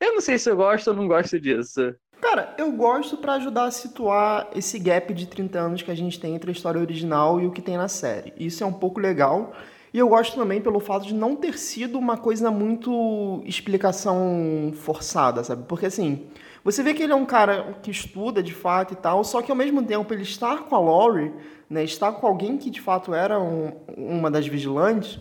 Eu 0.00 0.14
não 0.14 0.20
sei 0.20 0.38
se 0.38 0.50
eu 0.50 0.56
gosto 0.56 0.88
ou 0.88 0.96
não 0.96 1.06
gosto 1.06 1.38
disso. 1.40 1.94
Cara, 2.20 2.54
eu 2.56 2.70
gosto 2.72 3.16
para 3.16 3.34
ajudar 3.34 3.64
a 3.64 3.70
situar 3.70 4.48
esse 4.54 4.78
gap 4.78 5.12
de 5.12 5.26
30 5.26 5.58
anos 5.58 5.82
que 5.82 5.90
a 5.90 5.94
gente 5.94 6.20
tem 6.20 6.34
entre 6.34 6.50
a 6.50 6.52
história 6.52 6.80
original 6.80 7.40
e 7.40 7.46
o 7.46 7.50
que 7.50 7.60
tem 7.60 7.76
na 7.76 7.88
série. 7.88 8.32
Isso 8.36 8.62
é 8.62 8.66
um 8.66 8.72
pouco 8.72 9.00
legal. 9.00 9.52
E 9.92 9.98
eu 9.98 10.08
gosto 10.08 10.36
também 10.36 10.60
pelo 10.60 10.80
fato 10.80 11.06
de 11.06 11.14
não 11.14 11.36
ter 11.36 11.58
sido 11.58 11.98
uma 11.98 12.16
coisa 12.16 12.50
muito 12.50 13.42
explicação 13.44 14.72
forçada, 14.74 15.44
sabe? 15.44 15.64
Porque 15.68 15.86
assim, 15.86 16.30
você 16.64 16.82
vê 16.82 16.94
que 16.94 17.02
ele 17.02 17.12
é 17.12 17.16
um 17.16 17.26
cara 17.26 17.76
que 17.82 17.90
estuda 17.90 18.42
de 18.42 18.54
fato 18.54 18.92
e 18.92 18.96
tal, 18.96 19.24
só 19.24 19.42
que 19.42 19.50
ao 19.50 19.56
mesmo 19.56 19.82
tempo 19.82 20.12
ele 20.12 20.22
estar 20.22 20.64
com 20.64 20.74
a 20.76 20.80
Laurie 20.80 21.32
né, 21.72 21.82
estar 21.82 22.12
com 22.12 22.26
alguém 22.26 22.58
que 22.58 22.68
de 22.68 22.82
fato 22.82 23.14
era 23.14 23.40
um, 23.40 23.72
uma 23.96 24.30
das 24.30 24.46
vigilantes, 24.46 25.18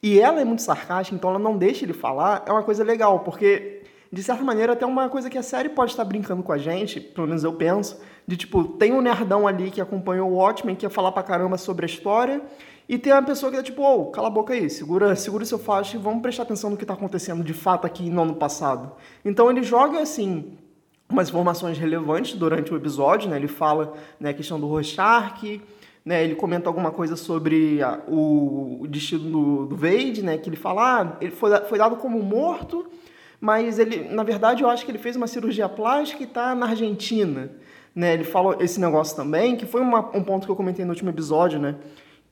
e 0.00 0.20
ela 0.20 0.40
é 0.40 0.44
muito 0.44 0.62
sarcástica, 0.62 1.16
então 1.16 1.30
ela 1.30 1.38
não 1.38 1.58
deixa 1.58 1.84
ele 1.84 1.92
falar, 1.92 2.44
é 2.46 2.52
uma 2.52 2.62
coisa 2.62 2.84
legal, 2.84 3.20
porque 3.20 3.82
de 4.12 4.22
certa 4.22 4.44
maneira 4.44 4.72
até 4.72 4.86
uma 4.86 5.08
coisa 5.08 5.28
que 5.28 5.36
a 5.36 5.42
série 5.42 5.68
pode 5.68 5.90
estar 5.90 6.04
brincando 6.04 6.44
com 6.44 6.52
a 6.52 6.58
gente, 6.58 7.00
pelo 7.00 7.26
menos 7.26 7.42
eu 7.42 7.52
penso, 7.52 8.00
de 8.24 8.36
tipo, 8.36 8.64
tem 8.64 8.92
um 8.92 9.00
nerdão 9.00 9.48
ali 9.48 9.70
que 9.70 9.80
acompanhou 9.80 10.30
o 10.30 10.36
Watchmen, 10.36 10.76
que 10.76 10.86
ia 10.86 10.90
falar 10.90 11.10
pra 11.10 11.24
caramba 11.24 11.58
sobre 11.58 11.84
a 11.84 11.88
história, 11.88 12.40
e 12.88 12.96
tem 12.96 13.12
uma 13.12 13.22
pessoa 13.22 13.50
que 13.50 13.56
tá 13.56 13.62
tipo, 13.62 13.82
ô, 13.82 14.02
oh, 14.02 14.06
cala 14.06 14.28
a 14.28 14.30
boca 14.30 14.54
aí, 14.54 14.70
segura, 14.70 15.14
segura 15.16 15.42
o 15.42 15.46
seu 15.46 15.58
faixa 15.58 15.96
e 15.96 16.00
vamos 16.00 16.22
prestar 16.22 16.44
atenção 16.44 16.70
no 16.70 16.76
que 16.76 16.84
está 16.84 16.94
acontecendo 16.94 17.42
de 17.42 17.52
fato 17.52 17.84
aqui 17.84 18.08
no 18.08 18.22
ano 18.22 18.34
passado. 18.34 18.92
Então 19.24 19.50
ele 19.50 19.62
joga 19.62 20.00
assim, 20.00 20.56
umas 21.10 21.28
informações 21.28 21.76
relevantes 21.76 22.34
durante 22.34 22.72
o 22.72 22.76
episódio, 22.76 23.28
né? 23.28 23.36
Ele 23.36 23.48
fala 23.48 23.94
né, 24.18 24.30
a 24.30 24.34
questão 24.34 24.60
do 24.60 24.66
Rorschach, 24.66 25.60
né, 26.04 26.24
ele 26.24 26.34
comenta 26.34 26.68
alguma 26.68 26.90
coisa 26.90 27.16
sobre 27.16 27.82
a, 27.82 28.00
o, 28.08 28.80
o, 28.82 28.86
destino 28.88 29.30
do, 29.30 29.66
do 29.66 29.76
Wade, 29.76 30.22
né, 30.22 30.38
que 30.38 30.48
ele 30.48 30.56
fala, 30.56 31.00
ah, 31.00 31.16
ele 31.20 31.30
foi, 31.30 31.54
foi 31.62 31.78
dado 31.78 31.96
como 31.96 32.22
morto, 32.22 32.86
mas 33.40 33.78
ele, 33.78 34.08
na 34.08 34.22
verdade, 34.22 34.62
eu 34.62 34.68
acho 34.68 34.84
que 34.84 34.90
ele 34.90 34.98
fez 34.98 35.16
uma 35.16 35.26
cirurgia 35.26 35.68
plástica 35.68 36.22
e 36.22 36.26
está 36.26 36.54
na 36.54 36.66
Argentina. 36.66 37.50
Né, 37.94 38.14
ele 38.14 38.24
falou 38.24 38.56
esse 38.60 38.80
negócio 38.80 39.16
também, 39.16 39.56
que 39.56 39.66
foi 39.66 39.80
uma, 39.80 39.98
um 40.16 40.22
ponto 40.22 40.46
que 40.46 40.50
eu 40.50 40.56
comentei 40.56 40.84
no 40.84 40.92
último 40.92 41.10
episódio, 41.10 41.58
né, 41.58 41.76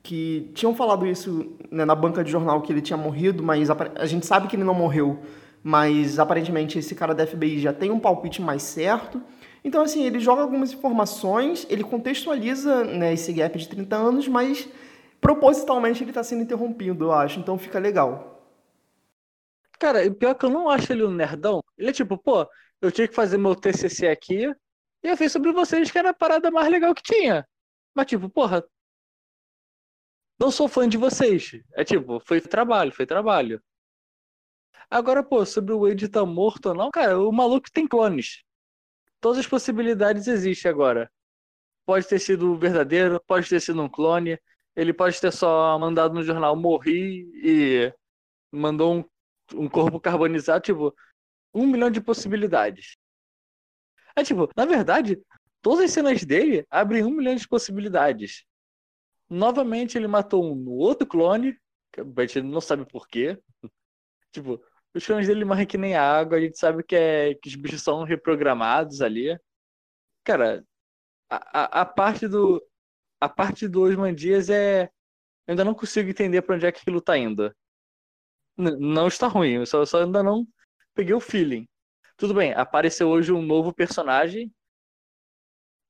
que 0.03 0.51
tinham 0.55 0.75
falado 0.75 1.07
isso 1.07 1.53
né, 1.71 1.85
na 1.85 1.95
banca 1.95 2.23
de 2.25 2.31
jornal, 2.31 2.63
que 2.63 2.73
ele 2.73 2.81
tinha 2.81 2.97
morrido, 2.97 3.43
mas 3.43 3.69
a, 3.69 3.77
a 3.97 4.07
gente 4.07 4.25
sabe 4.25 4.49
que 4.49 4.57
ele 4.57 4.65
não 4.65 4.75
morreu, 4.75 5.19
mas 5.69 6.19
aparentemente 6.19 6.79
esse 6.79 6.95
cara 6.95 7.15
da 7.15 7.27
FBI 7.27 7.59
já 7.59 7.75
tem 7.75 7.91
um 7.91 8.01
palpite 8.01 8.41
mais 8.41 8.63
certo, 8.63 9.23
então, 9.63 9.83
assim, 9.83 10.05
ele 10.05 10.19
joga 10.19 10.41
algumas 10.41 10.73
informações, 10.73 11.67
ele 11.69 11.85
contextualiza 11.85 12.85
né, 12.85 13.13
esse 13.13 13.31
gap 13.35 13.59
de 13.59 13.69
30 13.69 13.97
anos, 13.97 14.27
mas 14.27 14.67
propositalmente 15.21 16.03
ele 16.03 16.11
está 16.11 16.25
sendo 16.25 16.43
interrompido, 16.43 17.07
eu 17.07 17.13
acho. 17.13 17.39
Então 17.39 17.59
fica 17.59 17.79
legal. 17.79 18.43
Cara, 19.79 20.11
pior 20.11 20.35
que 20.35 20.47
eu 20.47 20.51
não 20.51 20.71
acho 20.71 20.91
ele 20.91 21.05
um 21.05 21.11
nerdão. 21.11 21.63
Ele 21.77 21.91
é 21.91 21.93
tipo, 21.93 22.17
pô, 22.17 22.49
eu 22.81 22.91
tinha 22.91 23.07
que 23.07 23.15
fazer 23.15 23.37
meu 23.37 23.55
TCC 23.55 24.09
aqui 24.09 24.47
e 25.03 25.09
eu 25.09 25.17
fiz 25.19 25.31
sobre 25.33 25.53
vocês 25.53 25.91
que 25.91 25.99
era 25.99 26.11
a 26.11 26.15
parada 26.15 26.51
mais 26.51 26.69
legal 26.71 26.95
que 26.95 27.03
tinha. 27.03 27.47
Mas, 27.95 28.07
tipo, 28.07 28.31
porra, 28.31 28.65
não 30.41 30.51
sou 30.51 30.67
fã 30.67 30.89
de 30.89 30.97
vocês. 30.97 31.53
É 31.75 31.85
tipo, 31.85 32.21
foi 32.21 32.41
trabalho, 32.41 32.91
foi 32.93 33.05
trabalho. 33.05 33.63
Agora, 34.91 35.23
pô, 35.23 35.45
sobre 35.45 35.73
o 35.73 35.81
Wade 35.81 36.09
tá 36.09 36.25
morto 36.25 36.71
ou 36.71 36.75
não, 36.75 36.91
cara, 36.91 37.19
o 37.19 37.31
maluco 37.31 37.71
tem 37.71 37.87
clones 37.87 38.43
todas 39.21 39.39
as 39.39 39.47
possibilidades 39.47 40.27
existem 40.27 40.71
agora. 40.71 41.11
Pode 41.85 42.07
ter 42.07 42.19
sido 42.19 42.57
verdadeiro, 42.59 43.23
pode 43.27 43.49
ter 43.49 43.61
sido 43.61 43.83
um 43.83 43.89
clone, 43.89 44.39
ele 44.77 44.93
pode 44.93 45.21
ter 45.21 45.33
só 45.33 45.79
mandado 45.79 46.15
no 46.15 46.23
jornal 46.23 46.55
morri 46.57 47.29
e 47.43 47.93
mandou 48.53 48.95
um, 48.97 49.05
um 49.55 49.69
corpo 49.69 49.99
carbonizado, 50.01 50.63
tipo, 50.63 50.95
um 51.55 51.67
milhão 51.67 51.91
de 51.91 52.01
possibilidades. 52.01 52.97
É 54.15 54.23
tipo, 54.23 54.51
na 54.57 54.67
verdade, 54.67 55.19
todas 55.63 55.87
as 55.87 55.91
cenas 55.93 56.25
dele 56.25 56.67
abrem 56.71 57.05
um 57.05 57.11
milhão 57.11 57.35
de 57.35 57.49
possibilidades. 57.49 58.45
Novamente 59.31 59.97
ele 59.97 60.07
matou 60.07 60.45
um 60.45 60.69
outro 60.71 61.07
clone, 61.07 61.57
que 61.93 62.01
a 62.01 62.27
gente 62.27 62.43
não 62.43 62.61
sabe 62.61 62.85
porquê. 62.87 63.41
tipo, 64.31 64.63
os 64.99 65.07
clones 65.07 65.27
dele 65.27 65.45
morrem 65.45 65.67
que 65.67 65.79
nem 65.79 65.95
água, 65.97 66.37
a 66.39 66.41
gente 66.41 66.59
sabe 66.59 66.83
que, 66.83 66.97
é, 66.97 67.35
que 67.35 67.49
os 67.49 67.55
bichos 67.55 67.83
são 67.83 68.05
reprogramados 68.05 69.01
ali. 69.01 69.39
Cara, 70.25 70.65
a, 71.31 71.81
a, 71.81 71.83
a 71.83 71.85
parte 71.87 72.29
do. 72.29 72.63
A 73.21 73.29
parte 73.29 73.67
do 73.69 73.83
Osman 73.83 74.15
Dias 74.15 74.51
é. 74.51 74.85
Eu 75.47 75.53
ainda 75.53 75.65
não 75.65 75.75
consigo 75.75 76.11
entender 76.11 76.43
para 76.43 76.57
onde 76.57 76.67
é 76.67 76.73
que 76.73 76.81
aquilo 76.81 77.01
tá 77.01 77.17
indo. 77.17 77.55
N 78.57 78.77
não 78.79 79.09
está 79.09 79.29
ruim, 79.29 79.53
eu 79.55 79.67
só, 79.67 79.85
só 79.87 80.03
ainda 80.03 80.23
não 80.23 80.47
peguei 80.95 81.15
o 81.15 81.21
feeling. 81.21 81.67
Tudo 82.17 82.35
bem, 82.35 82.53
apareceu 82.53 83.09
hoje 83.09 83.33
um 83.33 83.43
novo 83.43 83.73
personagem 83.73 84.53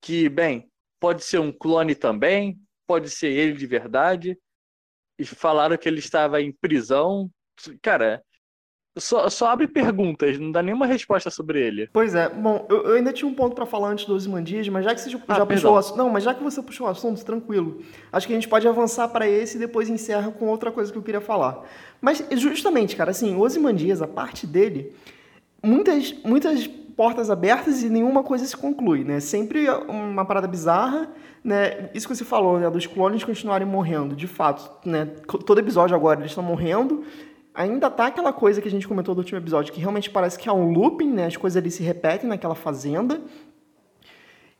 que, 0.01 0.29
bem, 0.29 0.71
pode 0.99 1.23
ser 1.23 1.39
um 1.39 1.51
clone 1.51 1.95
também, 1.95 2.61
pode 2.87 3.09
ser 3.09 3.29
ele 3.31 3.53
de 3.53 3.65
verdade. 3.65 4.39
E 5.17 5.25
falaram 5.25 5.77
que 5.77 5.89
ele 5.89 5.99
estava 5.99 6.41
em 6.41 6.51
prisão. 6.51 7.29
Cara, 7.81 8.23
só, 8.97 9.29
só 9.29 9.49
abre 9.49 9.67
perguntas, 9.67 10.37
não 10.39 10.51
dá 10.51 10.61
nenhuma 10.61 10.85
resposta 10.85 11.29
sobre 11.29 11.61
ele. 11.61 11.89
Pois 11.93 12.15
é. 12.15 12.29
Bom, 12.29 12.65
eu, 12.69 12.83
eu 12.83 12.95
ainda 12.95 13.13
tinha 13.13 13.29
um 13.29 13.33
ponto 13.33 13.55
para 13.55 13.65
falar 13.65 13.89
antes 13.89 14.05
do 14.05 14.13
Ozymandias, 14.13 14.67
mas 14.69 14.83
já 14.83 14.93
que 14.93 15.01
você 15.01 15.09
já, 15.09 15.19
ah, 15.27 15.45
puxou 15.45 15.73
o 15.73 15.77
assunto. 15.77 15.97
Não, 15.97 16.09
mas 16.09 16.23
já 16.23 16.33
que 16.33 16.43
você 16.43 16.61
puxou 16.61 16.87
o 16.87 16.89
assunto, 16.89 17.23
tranquilo. 17.23 17.81
Acho 18.11 18.27
que 18.27 18.33
a 18.33 18.35
gente 18.35 18.47
pode 18.47 18.67
avançar 18.67 19.07
para 19.09 19.27
esse 19.27 19.57
e 19.57 19.59
depois 19.59 19.89
encerra 19.89 20.31
com 20.31 20.47
outra 20.47 20.71
coisa 20.71 20.91
que 20.91 20.97
eu 20.97 21.03
queria 21.03 21.21
falar. 21.21 21.63
Mas 22.01 22.23
justamente, 22.31 22.95
cara, 22.95 23.11
assim, 23.11 23.35
o 23.35 23.41
Ozymandias, 23.41 24.01
a 24.01 24.07
parte 24.07 24.47
dele, 24.47 24.93
muitas, 25.63 26.13
muitas 26.23 26.67
portas 26.99 27.29
abertas 27.29 27.81
e 27.81 27.89
nenhuma 27.89 28.23
coisa 28.23 28.45
se 28.45 28.57
conclui, 28.57 29.05
né? 29.05 29.21
Sempre 29.21 29.69
uma 29.87 30.25
parada 30.25 30.47
bizarra, 30.47 31.09
né? 31.41 31.89
Isso 31.93 32.05
que 32.05 32.13
você 32.13 32.25
falou, 32.25 32.59
né? 32.59 32.69
Dos 32.69 32.85
clones 32.85 33.23
continuarem 33.23 33.65
morrendo, 33.65 34.15
de 34.15 34.27
fato, 34.27 34.69
né? 34.85 35.05
Todo 35.45 35.59
episódio 35.59 35.95
agora 35.95 36.19
eles 36.19 36.31
estão 36.31 36.43
morrendo. 36.43 37.05
Ainda 37.53 37.89
tá 37.89 38.07
aquela 38.07 38.31
coisa 38.31 38.61
que 38.61 38.67
a 38.67 38.71
gente 38.71 38.87
comentou 38.87 39.15
no 39.15 39.21
último 39.21 39.39
episódio, 39.39 39.73
que 39.73 39.79
realmente 39.79 40.09
parece 40.09 40.37
que 40.37 40.47
é 40.47 40.53
um 40.53 40.71
looping, 40.71 41.11
né? 41.11 41.25
As 41.25 41.35
coisas 41.35 41.57
ali 41.57 41.71
se 41.71 41.83
repetem 41.83 42.29
naquela 42.29 42.55
fazenda. 42.55 43.19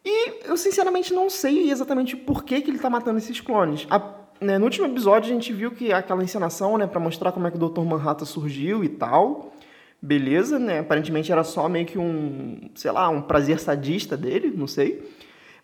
E 0.04 0.46
eu 0.46 0.58
sinceramente 0.58 1.14
não 1.14 1.30
sei 1.30 1.70
exatamente 1.70 2.16
por 2.16 2.44
que, 2.44 2.62
que 2.62 2.72
ele 2.72 2.80
tá 2.80 2.90
matando 2.90 3.18
esses 3.18 3.40
clones. 3.40 3.86
A, 3.90 4.02
né, 4.42 4.58
no 4.58 4.66
último 4.66 4.88
episódio 4.88 5.30
a 5.30 5.34
gente 5.34 5.54
viu 5.54 5.72
que 5.72 5.92
aquela 5.92 6.24
encenação, 6.24 6.78
né, 6.78 6.88
para 6.88 7.00
mostrar 7.00 7.32
como 7.32 7.48
é 7.48 7.52
que 7.52 7.58
o 7.58 7.70
Dr. 7.70 7.82
Manhattan 7.82 8.26
surgiu 8.26 8.84
e 8.84 8.90
tal. 8.90 9.54
Beleza, 10.02 10.58
né? 10.58 10.80
Aparentemente 10.80 11.32
era 11.32 11.44
só 11.44 11.68
meio 11.68 11.86
que 11.86 11.98
um, 11.98 12.70
sei 12.74 12.92
lá, 12.92 13.10
um 13.10 13.22
prazer 13.22 13.60
sadista 13.60 14.16
dele, 14.16 14.52
não 14.56 14.66
sei. 14.66 15.04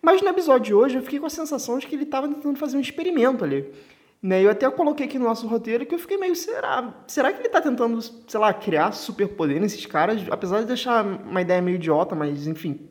Mas 0.01 0.22
no 0.22 0.27
episódio 0.27 0.65
de 0.65 0.74
hoje 0.74 0.98
eu 0.98 1.01
fiquei 1.01 1.20
com 1.20 1.25
a 1.25 1.29
sensação 1.29 1.79
de 1.79 1.88
que 1.88 1.96
ele 1.96 2.03
estava 2.03 2.27
tentando 2.27 2.60
fazer 2.60 2.77
um 2.77 2.82
experimento 2.82 3.44
ali. 3.44 3.72
Né? 4.25 4.44
Eu 4.44 4.50
até 4.50 4.67
coloquei 4.72 5.05
aqui 5.05 5.20
no 5.20 5.25
nosso 5.25 5.46
roteiro 5.46 5.86
que 5.86 5.94
eu 5.94 6.00
fiquei 6.00 6.17
meio, 6.17 6.36
será? 6.36 6.91
Será 7.05 7.32
que 7.32 7.38
ele 7.38 7.48
está 7.48 7.62
tentando, 7.62 8.01
sei 8.01 8.39
lá, 8.39 8.51
criar 8.51 8.91
superpoder 8.91 9.62
nesses 9.62 9.86
caras? 9.86 10.20
Apesar 10.32 10.62
de 10.62 10.65
deixar 10.65 11.05
uma 11.05 11.44
ideia 11.44 11.62
meio 11.62 11.75
idiota, 11.75 12.15
mas 12.15 12.48
enfim, 12.48 12.89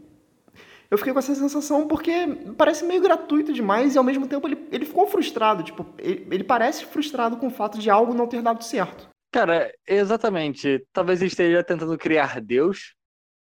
eu 0.88 0.96
fiquei 0.96 1.12
com 1.12 1.18
essa 1.18 1.34
sensação 1.34 1.88
porque 1.88 2.12
parece 2.56 2.84
meio 2.84 3.02
gratuito 3.02 3.52
demais 3.52 3.96
e 3.96 3.98
ao 3.98 4.04
mesmo 4.04 4.28
tempo 4.28 4.46
ele, 4.46 4.68
ele 4.70 4.84
ficou 4.84 5.08
frustrado. 5.08 5.64
Tipo, 5.64 5.84
ele, 5.98 6.24
ele 6.30 6.44
parece 6.44 6.84
frustrado 6.84 7.36
com 7.36 7.48
o 7.48 7.50
fato 7.50 7.80
de 7.80 7.90
algo 7.90 8.14
não 8.14 8.28
ter 8.28 8.40
dado 8.40 8.62
certo. 8.62 9.08
Cara, 9.32 9.74
exatamente. 9.88 10.86
Talvez 10.92 11.20
ele 11.20 11.30
esteja 11.32 11.64
tentando 11.64 11.98
criar 11.98 12.40
Deus, 12.40 12.94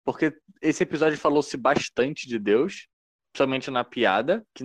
porque 0.04 0.34
esse 0.60 0.82
episódio 0.82 1.16
falou-se 1.16 1.56
bastante 1.56 2.26
de 2.26 2.40
Deus, 2.40 2.88
principalmente 3.32 3.70
na 3.70 3.84
piada, 3.84 4.44
que, 4.52 4.64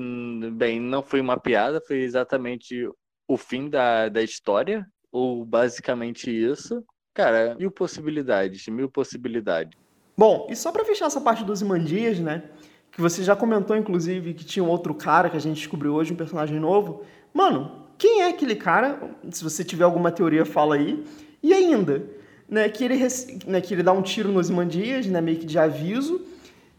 bem, 0.54 0.80
não 0.80 1.04
foi 1.04 1.22
uma 1.22 1.40
piada, 1.40 1.80
foi 1.80 1.98
exatamente 1.98 2.90
o 3.30 3.38
fim 3.38 3.70
da, 3.70 4.10
da 4.10 4.24
história, 4.24 4.84
ou 5.12 5.46
basicamente 5.46 6.32
isso. 6.32 6.84
Cara, 7.14 7.56
mil 7.60 7.70
possibilidades, 7.70 8.68
mil 8.68 8.90
possibilidades. 8.90 9.78
Bom, 10.18 10.48
e 10.50 10.56
só 10.56 10.72
para 10.72 10.84
fechar 10.84 11.06
essa 11.06 11.22
parte 11.22 11.44
dos 11.44 11.62
Imandias, 11.62 12.20
né? 12.20 12.44
Que 12.92 13.00
você 13.00 13.24
já 13.24 13.36
comentou, 13.36 13.78
inclusive, 13.78 14.34
que 14.34 14.44
tinha 14.44 14.64
um 14.64 14.68
outro 14.68 14.96
cara 14.96 15.30
que 15.30 15.38
a 15.38 15.40
gente 15.40 15.58
descobriu 15.58 15.94
hoje, 15.94 16.12
um 16.12 16.16
personagem 16.16 16.60
novo. 16.60 17.04
Mano, 17.32 17.86
quem 18.00 18.24
é 18.24 18.30
aquele 18.30 18.56
cara? 18.56 19.00
Se 19.30 19.44
você 19.44 19.64
tiver 19.64 19.84
alguma 19.84 20.12
teoria, 20.12 20.44
fala 20.44 20.76
aí. 20.76 21.06
E 21.44 21.54
ainda, 21.54 22.04
né, 22.50 22.68
que 22.68 22.84
ele, 22.84 22.98
né, 23.46 23.62
que 23.62 23.76
ele 23.76 23.84
dá 23.84 23.92
um 23.92 24.02
tiro 24.02 24.32
nos 24.32 24.50
Imandias, 24.50 25.06
né, 25.06 25.22
meio 25.22 25.38
que 25.38 25.46
de 25.46 25.60
aviso. 25.60 26.26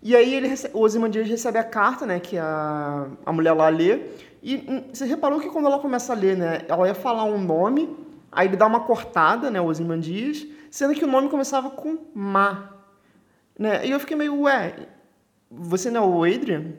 E 0.02 0.16
aí 0.16 0.34
ele 0.34 0.48
o 0.72 0.80
Ozymandias 0.80 1.28
recebe 1.28 1.58
a 1.58 1.64
carta, 1.64 2.06
né, 2.06 2.18
que 2.18 2.36
a, 2.36 3.06
a 3.24 3.32
mulher 3.32 3.52
lá 3.52 3.68
lê. 3.68 4.00
E 4.42 4.56
hum, 4.56 4.84
você 4.92 5.04
reparou 5.04 5.40
que 5.40 5.48
quando 5.48 5.66
ela 5.66 5.78
começa 5.78 6.12
a 6.12 6.16
ler, 6.16 6.36
né, 6.36 6.62
ela 6.68 6.86
ia 6.86 6.94
falar 6.94 7.24
um 7.24 7.38
nome, 7.38 7.94
aí 8.32 8.48
ele 8.48 8.56
dá 8.56 8.66
uma 8.66 8.80
cortada, 8.80 9.50
né, 9.50 9.60
o 9.60 9.66
Ozymandias, 9.66 10.46
sendo 10.70 10.94
que 10.94 11.04
o 11.04 11.08
nome 11.08 11.28
começava 11.28 11.70
com 11.70 11.98
Ma. 12.14 12.74
Né? 13.58 13.86
E 13.86 13.90
eu 13.90 14.00
fiquei 14.00 14.16
meio, 14.16 14.42
ué, 14.42 14.88
você 15.50 15.90
não 15.90 16.02
é 16.02 16.06
o 16.06 16.24
Adrian? 16.24 16.72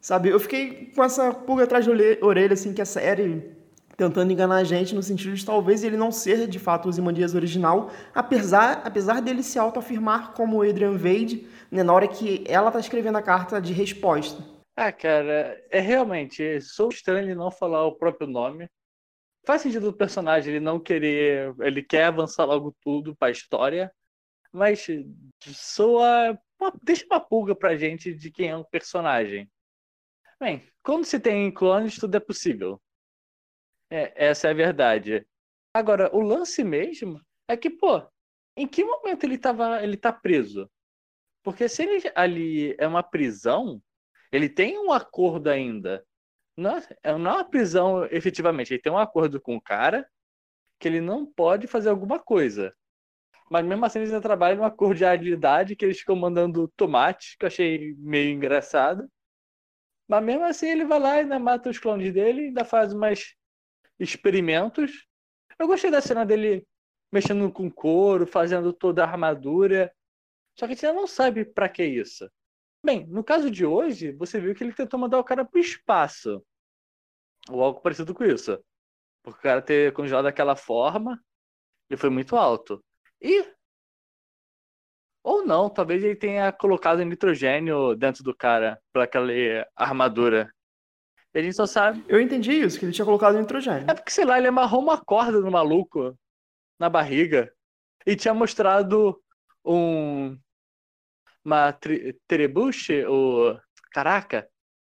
Sabe? 0.00 0.28
Eu 0.28 0.40
fiquei 0.40 0.92
com 0.94 1.02
essa 1.02 1.32
pulga 1.32 1.64
atrás 1.64 1.86
da 1.86 1.92
orelha, 2.20 2.52
assim, 2.52 2.74
que 2.74 2.82
a 2.82 2.84
série 2.84 3.54
tentando 3.96 4.32
enganar 4.32 4.56
a 4.56 4.64
gente 4.64 4.94
no 4.94 5.02
sentido 5.02 5.34
de 5.34 5.44
talvez 5.44 5.84
ele 5.84 5.96
não 5.96 6.10
ser 6.10 6.48
de 6.48 6.58
fato 6.58 6.88
o 6.88 6.92
Zimandias 6.92 7.34
original, 7.34 7.90
apesar, 8.14 8.82
apesar 8.84 9.22
dele 9.22 9.42
se 9.42 9.58
autoafirmar 9.58 10.32
como 10.32 10.62
Adrian 10.62 10.96
Vade, 10.96 11.46
né, 11.70 11.82
na 11.82 11.92
hora 11.92 12.08
que 12.08 12.44
ela 12.48 12.70
tá 12.70 12.80
escrevendo 12.80 13.16
a 13.16 13.22
carta 13.22 13.60
de 13.60 13.72
resposta. 13.72 14.42
Ah, 14.76 14.92
cara, 14.92 15.62
é 15.70 15.78
realmente, 15.80 16.60
sou 16.60 16.88
estranho 16.88 17.26
ele 17.26 17.34
não 17.34 17.50
falar 17.50 17.86
o 17.86 17.94
próprio 17.96 18.26
nome. 18.26 18.68
Faz 19.46 19.62
sentido 19.62 19.92
do 19.92 19.96
personagem 19.96 20.54
ele 20.54 20.64
não 20.64 20.80
querer, 20.80 21.54
ele 21.60 21.82
quer 21.82 22.06
avançar 22.06 22.44
logo 22.44 22.76
tudo 22.82 23.16
para 23.16 23.28
a 23.28 23.32
história, 23.32 23.92
mas 24.52 24.86
soa 25.40 26.38
deixa 26.82 27.06
uma 27.06 27.20
pulga 27.20 27.54
pra 27.54 27.76
gente 27.76 28.14
de 28.14 28.30
quem 28.30 28.50
é 28.50 28.56
um 28.56 28.64
personagem. 28.64 29.50
Bem, 30.40 30.62
quando 30.82 31.04
se 31.04 31.20
tem 31.20 31.52
clones, 31.52 31.98
tudo 31.98 32.16
é 32.16 32.20
possível. 32.20 32.80
É, 33.90 34.26
essa 34.26 34.48
é 34.48 34.50
a 34.50 34.54
verdade. 34.54 35.26
Agora, 35.72 36.14
o 36.14 36.20
lance 36.20 36.64
mesmo 36.64 37.20
é 37.48 37.56
que, 37.56 37.70
pô, 37.70 38.02
em 38.56 38.66
que 38.66 38.84
momento 38.84 39.24
ele, 39.24 39.38
tava, 39.38 39.82
ele 39.82 39.96
tá 39.96 40.12
preso? 40.12 40.70
Porque 41.42 41.68
se 41.68 41.82
ele 41.82 42.10
ali 42.14 42.74
é 42.78 42.86
uma 42.86 43.02
prisão, 43.02 43.82
ele 44.34 44.48
tem 44.48 44.76
um 44.78 44.92
acordo 44.92 45.48
ainda. 45.48 46.04
Não 46.56 46.76
é, 46.76 46.82
não 47.18 47.30
é 47.30 47.34
uma 47.34 47.44
prisão 47.44 48.04
efetivamente, 48.06 48.74
ele 48.74 48.82
tem 48.82 48.92
um 48.92 48.98
acordo 48.98 49.40
com 49.40 49.54
o 49.56 49.60
cara 49.60 50.08
que 50.78 50.88
ele 50.88 51.00
não 51.00 51.24
pode 51.24 51.68
fazer 51.68 51.88
alguma 51.88 52.18
coisa. 52.18 52.74
Mas 53.48 53.64
mesmo 53.64 53.84
assim 53.84 54.00
eles 54.00 54.10
ainda 54.10 54.20
trabalham 54.20 54.56
numa 54.56 54.70
cordialidade 54.72 55.76
que 55.76 55.84
eles 55.84 56.00
ficam 56.00 56.16
mandando 56.16 56.66
tomate, 56.76 57.36
que 57.38 57.44
eu 57.44 57.46
achei 57.46 57.94
meio 57.98 58.30
engraçado. 58.30 59.08
Mas 60.08 60.24
mesmo 60.24 60.44
assim 60.44 60.68
ele 60.68 60.84
vai 60.84 60.98
lá 60.98 61.16
e 61.16 61.20
ainda 61.20 61.38
mata 61.38 61.70
os 61.70 61.78
clones 61.78 62.12
dele, 62.12 62.46
ainda 62.46 62.64
faz 62.64 62.92
mais 62.92 63.34
experimentos. 64.00 65.06
Eu 65.58 65.68
gostei 65.68 65.90
da 65.92 66.00
cena 66.00 66.26
dele 66.26 66.66
mexendo 67.12 67.50
com 67.52 67.70
couro, 67.70 68.26
fazendo 68.26 68.72
toda 68.72 69.04
a 69.04 69.08
armadura. 69.08 69.94
Só 70.58 70.66
que 70.66 70.72
a 70.72 70.74
gente 70.74 70.86
ainda 70.86 71.00
não 71.00 71.06
sabe 71.06 71.44
para 71.44 71.68
que 71.68 71.84
isso. 71.84 72.28
Bem, 72.84 73.06
no 73.06 73.24
caso 73.24 73.50
de 73.50 73.64
hoje, 73.64 74.12
você 74.12 74.38
viu 74.38 74.54
que 74.54 74.62
ele 74.62 74.74
tentou 74.74 75.00
mandar 75.00 75.18
o 75.18 75.24
cara 75.24 75.42
pro 75.42 75.58
espaço. 75.58 76.44
Ou 77.48 77.62
algo 77.62 77.80
parecido 77.80 78.14
com 78.14 78.24
isso. 78.24 78.62
Por 79.22 79.32
o 79.32 79.38
cara 79.38 79.62
ter 79.62 79.90
congelado 79.94 80.24
daquela 80.24 80.54
forma, 80.54 81.18
ele 81.88 81.98
foi 81.98 82.10
muito 82.10 82.36
alto. 82.36 82.84
E. 83.22 83.42
Ou 85.22 85.46
não, 85.46 85.70
talvez 85.70 86.04
ele 86.04 86.14
tenha 86.14 86.52
colocado 86.52 87.02
nitrogênio 87.02 87.96
dentro 87.96 88.22
do 88.22 88.36
cara, 88.36 88.78
para 88.92 89.04
aquela 89.04 89.32
armadura. 89.74 90.52
A 91.32 91.40
gente 91.40 91.56
só 91.56 91.64
sabe. 91.66 92.04
Eu 92.06 92.20
entendi 92.20 92.52
isso, 92.52 92.78
que 92.78 92.84
ele 92.84 92.92
tinha 92.92 93.06
colocado 93.06 93.38
nitrogênio. 93.38 93.90
É 93.90 93.94
porque, 93.94 94.10
sei 94.10 94.26
lá, 94.26 94.36
ele 94.36 94.48
amarrou 94.48 94.82
uma 94.82 95.02
corda 95.02 95.40
no 95.40 95.50
maluco, 95.50 96.14
na 96.78 96.90
barriga, 96.90 97.50
e 98.06 98.14
tinha 98.14 98.34
mostrado 98.34 99.18
um. 99.64 100.38
Uma 101.44 101.72
tri... 101.72 102.18
trebuche, 102.26 103.04
o. 103.06 103.58
Caraca! 103.92 104.48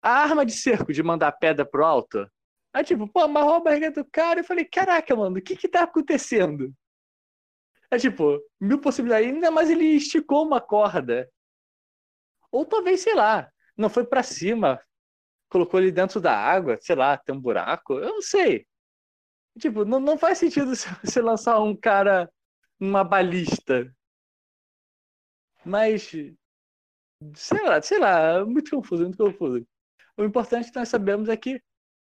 A 0.03 0.11
arma 0.23 0.47
de 0.47 0.53
cerco 0.53 0.93
de 0.93 1.03
mandar 1.03 1.33
pedra 1.33 1.65
pro 1.65 1.85
alto. 1.85 2.27
Aí, 2.73 2.85
tipo, 2.85 3.09
pô, 3.09 3.21
amarrou 3.21 3.55
a 3.55 3.61
barriga 3.61 3.91
do 3.91 4.05
cara 4.05 4.41
e 4.41 4.45
falei, 4.45 4.65
caraca, 4.65 5.15
mano, 5.17 5.39
o 5.39 5.43
que 5.43 5.57
que 5.57 5.69
tá 5.69 5.83
acontecendo? 5.83 6.73
É 7.91 7.99
tipo, 7.99 8.39
mil 8.61 8.81
possibilidades. 8.81 9.29
Ainda 9.29 9.51
mais 9.51 9.71
ele 9.71 9.85
esticou 9.85 10.47
uma 10.47 10.61
corda. 10.61 11.29
Ou 12.51 12.65
talvez, 12.65 13.01
sei 13.01 13.15
lá, 13.15 13.51
não 13.77 13.89
foi 13.89 14.05
para 14.07 14.23
cima, 14.23 14.81
colocou 15.49 15.81
ele 15.81 15.91
dentro 15.91 16.21
da 16.21 16.37
água, 16.37 16.79
sei 16.81 16.97
lá, 16.97 17.17
tem 17.17 17.35
um 17.35 17.41
buraco. 17.41 17.95
Eu 17.95 18.11
não 18.15 18.23
sei. 18.23 18.67
Tipo, 19.59 19.85
não, 19.85 19.99
não 20.01 20.19
faz 20.19 20.39
sentido 20.39 20.73
você 21.03 21.21
lançar 21.21 21.61
um 21.61 21.77
cara 21.77 22.31
numa 22.79 23.03
balista. 23.05 23.93
Mas, 25.69 26.11
sei 27.35 27.63
lá, 27.63 27.83
sei 27.83 27.99
lá, 27.99 28.45
muito 28.45 28.71
confuso, 28.71 29.03
muito 29.03 29.19
confuso. 29.19 29.67
O 30.17 30.25
importante 30.25 30.73
que 30.73 30.79
nós 30.79 30.89
sabemos 30.89 31.29
é 31.29 31.37
que 31.37 31.61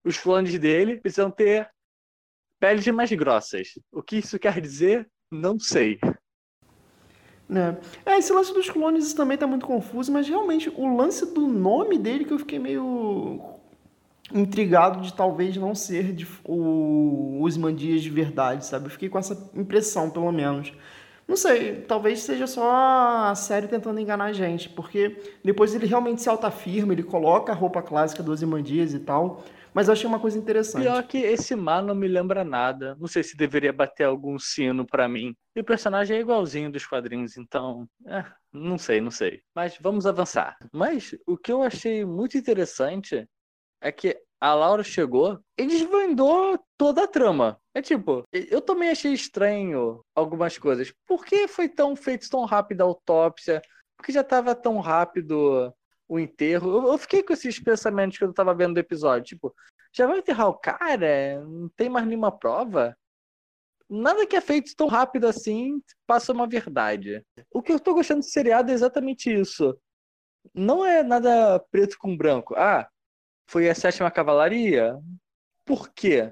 os 0.05 0.17
clones 0.17 0.57
dele 0.57 1.01
precisam 1.01 1.29
ter 1.29 1.69
peles 2.59 2.87
mais 2.87 3.11
grossas. 3.11 3.77
O 3.91 4.01
que 4.01 4.17
isso 4.17 4.39
quer 4.39 4.61
dizer? 4.61 5.09
Não 5.29 5.59
sei. 5.59 5.99
É. 7.49 8.13
é, 8.13 8.17
esse 8.17 8.31
lance 8.31 8.53
dos 8.53 8.69
clones 8.69 9.13
também 9.13 9.37
tá 9.37 9.45
muito 9.45 9.65
confuso, 9.65 10.09
mas 10.11 10.29
realmente 10.29 10.69
o 10.69 10.95
lance 10.95 11.33
do 11.33 11.45
nome 11.45 11.97
dele 11.97 12.23
que 12.23 12.31
eu 12.31 12.39
fiquei 12.39 12.57
meio 12.57 13.41
intrigado 14.33 15.01
de 15.01 15.13
talvez 15.13 15.57
não 15.57 15.75
ser 15.75 16.13
de, 16.13 16.25
o 16.45 17.45
Dias 17.75 18.01
de 18.01 18.09
verdade, 18.09 18.65
sabe? 18.65 18.85
Eu 18.85 18.89
fiquei 18.89 19.09
com 19.09 19.19
essa 19.19 19.51
impressão, 19.53 20.09
pelo 20.09 20.31
menos. 20.31 20.71
Não 21.27 21.37
sei, 21.37 21.81
talvez 21.81 22.19
seja 22.19 22.45
só 22.45 23.29
a 23.29 23.35
série 23.35 23.67
tentando 23.67 23.99
enganar 23.99 24.25
a 24.25 24.33
gente, 24.33 24.67
porque 24.67 25.17
depois 25.43 25.73
ele 25.73 25.85
realmente 25.85 26.21
se 26.21 26.27
autoafirma, 26.27 26.91
ele 26.91 27.03
coloca 27.03 27.51
a 27.51 27.55
roupa 27.55 27.81
clássica 27.81 28.21
dos 28.21 28.41
Dias 28.63 28.93
e 28.93 28.99
tal, 28.99 29.43
mas 29.73 29.87
eu 29.87 29.93
achei 29.93 30.07
uma 30.07 30.19
coisa 30.19 30.37
interessante. 30.37 30.83
Pior 30.83 31.03
que 31.03 31.17
esse 31.17 31.55
mar 31.55 31.81
não 31.81 31.95
me 31.95 32.07
lembra 32.07 32.43
nada. 32.43 32.95
Não 32.99 33.07
sei 33.07 33.23
se 33.23 33.37
deveria 33.37 33.71
bater 33.71 34.03
algum 34.03 34.37
sino 34.37 34.85
para 34.85 35.07
mim. 35.07 35.33
E 35.55 35.61
o 35.61 35.63
personagem 35.63 36.17
é 36.17 36.19
igualzinho 36.19 36.71
dos 36.71 36.85
quadrinhos, 36.85 37.37
então. 37.37 37.87
É, 38.05 38.25
não 38.51 38.77
sei, 38.77 38.99
não 38.99 39.11
sei. 39.11 39.41
Mas 39.55 39.77
vamos 39.79 40.05
avançar. 40.05 40.57
Mas 40.73 41.15
o 41.25 41.37
que 41.37 41.51
eu 41.51 41.63
achei 41.63 42.03
muito 42.03 42.37
interessante 42.37 43.25
é 43.79 43.91
que 43.91 44.17
a 44.41 44.55
Laura 44.55 44.83
chegou 44.83 45.39
e 45.55 45.67
desvendou 45.67 46.59
toda 46.75 47.03
a 47.03 47.07
trama. 47.07 47.61
É 47.75 47.81
tipo, 47.81 48.23
eu 48.33 48.59
também 48.59 48.89
achei 48.89 49.13
estranho 49.13 50.03
algumas 50.15 50.57
coisas. 50.57 50.91
Por 51.05 51.23
que 51.23 51.47
foi 51.47 51.69
tão 51.69 51.95
feito 51.95 52.27
tão 52.27 52.43
rápido 52.45 52.81
a 52.81 52.85
autópsia? 52.85 53.61
Porque 53.95 54.11
já 54.11 54.23
tava 54.23 54.55
tão 54.55 54.79
rápido 54.79 55.71
o 56.09 56.19
enterro. 56.19 56.87
Eu, 56.87 56.97
fiquei 56.97 57.21
com 57.21 57.33
esses 57.33 57.59
pensamentos 57.59 58.17
que 58.17 58.23
eu 58.23 58.33
tava 58.33 58.55
vendo 58.55 58.73
do 58.73 58.79
episódio. 58.79 59.23
Tipo, 59.25 59.55
já 59.93 60.07
vai 60.07 60.17
enterrar 60.17 60.49
o 60.49 60.57
cara? 60.57 61.39
Não 61.45 61.69
tem 61.69 61.87
mais 61.87 62.07
nenhuma 62.07 62.31
prova? 62.31 62.97
Nada 63.87 64.25
que 64.25 64.35
é 64.35 64.41
feito 64.41 64.75
tão 64.75 64.87
rápido 64.87 65.27
assim 65.27 65.79
passa 66.07 66.33
uma 66.33 66.47
verdade. 66.47 67.23
O 67.53 67.61
que 67.61 67.71
eu 67.71 67.79
tô 67.79 67.93
gostando 67.93 68.21
do 68.21 68.25
seriado 68.25 68.71
é 68.71 68.73
exatamente 68.73 69.31
isso. 69.31 69.77
Não 70.51 70.83
é 70.83 71.03
nada 71.03 71.59
preto 71.71 71.97
com 71.99 72.17
branco. 72.17 72.55
Ah, 72.57 72.89
foi 73.51 73.69
a 73.69 73.75
sétima 73.75 74.09
cavalaria? 74.09 74.97
Por 75.65 75.89
quê? 75.89 76.31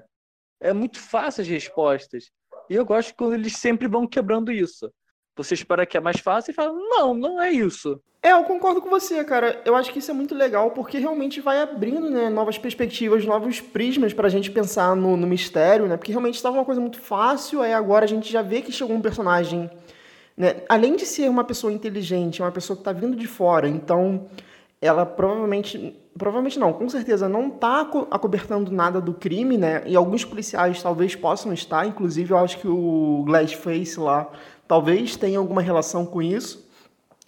É 0.58 0.72
muito 0.72 0.98
fácil 0.98 1.42
as 1.42 1.48
respostas. 1.48 2.30
E 2.68 2.74
eu 2.74 2.84
gosto 2.84 3.14
quando 3.14 3.34
eles 3.34 3.56
sempre 3.56 3.86
vão 3.86 4.06
quebrando 4.06 4.50
isso. 4.50 4.90
Você 5.36 5.52
espera 5.52 5.84
que 5.84 5.98
é 5.98 6.00
mais 6.00 6.18
fácil 6.18 6.50
e 6.50 6.54
fala, 6.54 6.72
não, 6.72 7.12
não 7.12 7.40
é 7.40 7.52
isso. 7.52 8.02
É, 8.22 8.32
eu 8.32 8.42
concordo 8.44 8.80
com 8.80 8.88
você, 8.88 9.22
cara. 9.22 9.60
Eu 9.66 9.76
acho 9.76 9.92
que 9.92 9.98
isso 9.98 10.10
é 10.10 10.14
muito 10.14 10.34
legal 10.34 10.70
porque 10.70 10.98
realmente 10.98 11.42
vai 11.42 11.60
abrindo 11.60 12.08
né, 12.08 12.30
novas 12.30 12.56
perspectivas, 12.56 13.24
novos 13.26 13.60
prismas 13.60 14.14
pra 14.14 14.30
gente 14.30 14.50
pensar 14.50 14.96
no, 14.96 15.14
no 15.14 15.26
mistério, 15.26 15.86
né? 15.86 15.98
Porque 15.98 16.12
realmente 16.12 16.36
estava 16.36 16.56
uma 16.56 16.64
coisa 16.64 16.80
muito 16.80 17.00
fácil, 17.00 17.60
aí 17.60 17.74
agora 17.74 18.06
a 18.06 18.08
gente 18.08 18.32
já 18.32 18.40
vê 18.40 18.62
que 18.62 18.72
chegou 18.72 18.96
um 18.96 19.02
personagem. 19.02 19.70
Né? 20.34 20.62
Além 20.70 20.96
de 20.96 21.04
ser 21.04 21.28
uma 21.28 21.44
pessoa 21.44 21.70
inteligente, 21.70 22.40
é 22.40 22.44
uma 22.46 22.52
pessoa 22.52 22.76
que 22.76 22.80
está 22.80 22.92
vindo 22.92 23.14
de 23.14 23.26
fora, 23.26 23.68
então 23.68 24.26
ela 24.80 25.04
provavelmente 25.04 25.96
provavelmente 26.16 26.58
não, 26.58 26.72
com 26.72 26.88
certeza 26.88 27.28
não 27.28 27.48
está 27.48 27.80
acobertando 28.10 28.70
nada 28.70 29.00
do 29.00 29.14
crime, 29.14 29.56
né? 29.56 29.82
E 29.86 29.96
alguns 29.96 30.24
policiais 30.24 30.82
talvez 30.82 31.14
possam 31.14 31.52
estar, 31.52 31.86
inclusive 31.86 32.32
eu 32.32 32.38
acho 32.38 32.58
que 32.58 32.68
o 32.68 33.22
Glassface 33.24 33.98
lá 33.98 34.30
talvez 34.66 35.16
tenha 35.16 35.38
alguma 35.38 35.62
relação 35.62 36.04
com 36.04 36.20
isso, 36.20 36.68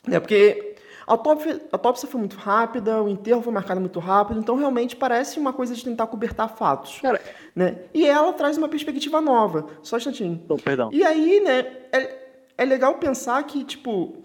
né? 0.07 0.19
Porque 0.19 0.77
a 1.07 1.13
autópsia, 1.13 1.61
a 1.73 1.77
autópsia 1.77 2.09
foi 2.09 2.21
muito 2.21 2.37
rápida, 2.37 3.03
o 3.03 3.09
enterro 3.09 3.43
foi 3.43 3.53
marcado 3.53 3.81
muito 3.81 3.99
rápido, 3.99 4.41
então 4.41 4.57
realmente 4.57 4.95
parece 4.97 5.39
uma 5.39 5.53
coisa 5.53 5.75
de 5.75 5.85
tentar 5.85 6.07
cobertar 6.07 6.49
fatos. 6.57 7.01
Cara, 7.01 7.21
né? 7.55 7.79
E 7.93 8.07
ela 8.07 8.33
traz 8.33 8.57
uma 8.57 8.69
perspectiva 8.69 9.21
nova. 9.21 9.67
Só 9.83 9.97
um 9.97 9.99
instantinho. 9.99 10.43
Oh, 10.49 10.57
perdão. 10.57 10.91
E 10.93 11.05
aí, 11.05 11.41
né, 11.41 11.67
é, 11.93 12.19
é 12.59 12.65
legal 12.65 12.95
pensar 12.95 13.43
que, 13.45 13.65
tipo, 13.65 14.22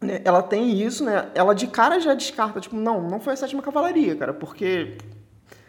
né, 0.00 0.20
ela 0.24 0.42
tem 0.42 0.80
isso, 0.80 1.04
né? 1.04 1.30
Ela 1.34 1.54
de 1.54 1.66
cara 1.66 1.98
já 1.98 2.14
descarta, 2.14 2.60
tipo, 2.60 2.76
não, 2.76 3.08
não 3.08 3.20
foi 3.20 3.32
a 3.32 3.36
sétima 3.36 3.62
cavalaria, 3.62 4.14
cara, 4.14 4.34
porque 4.34 4.96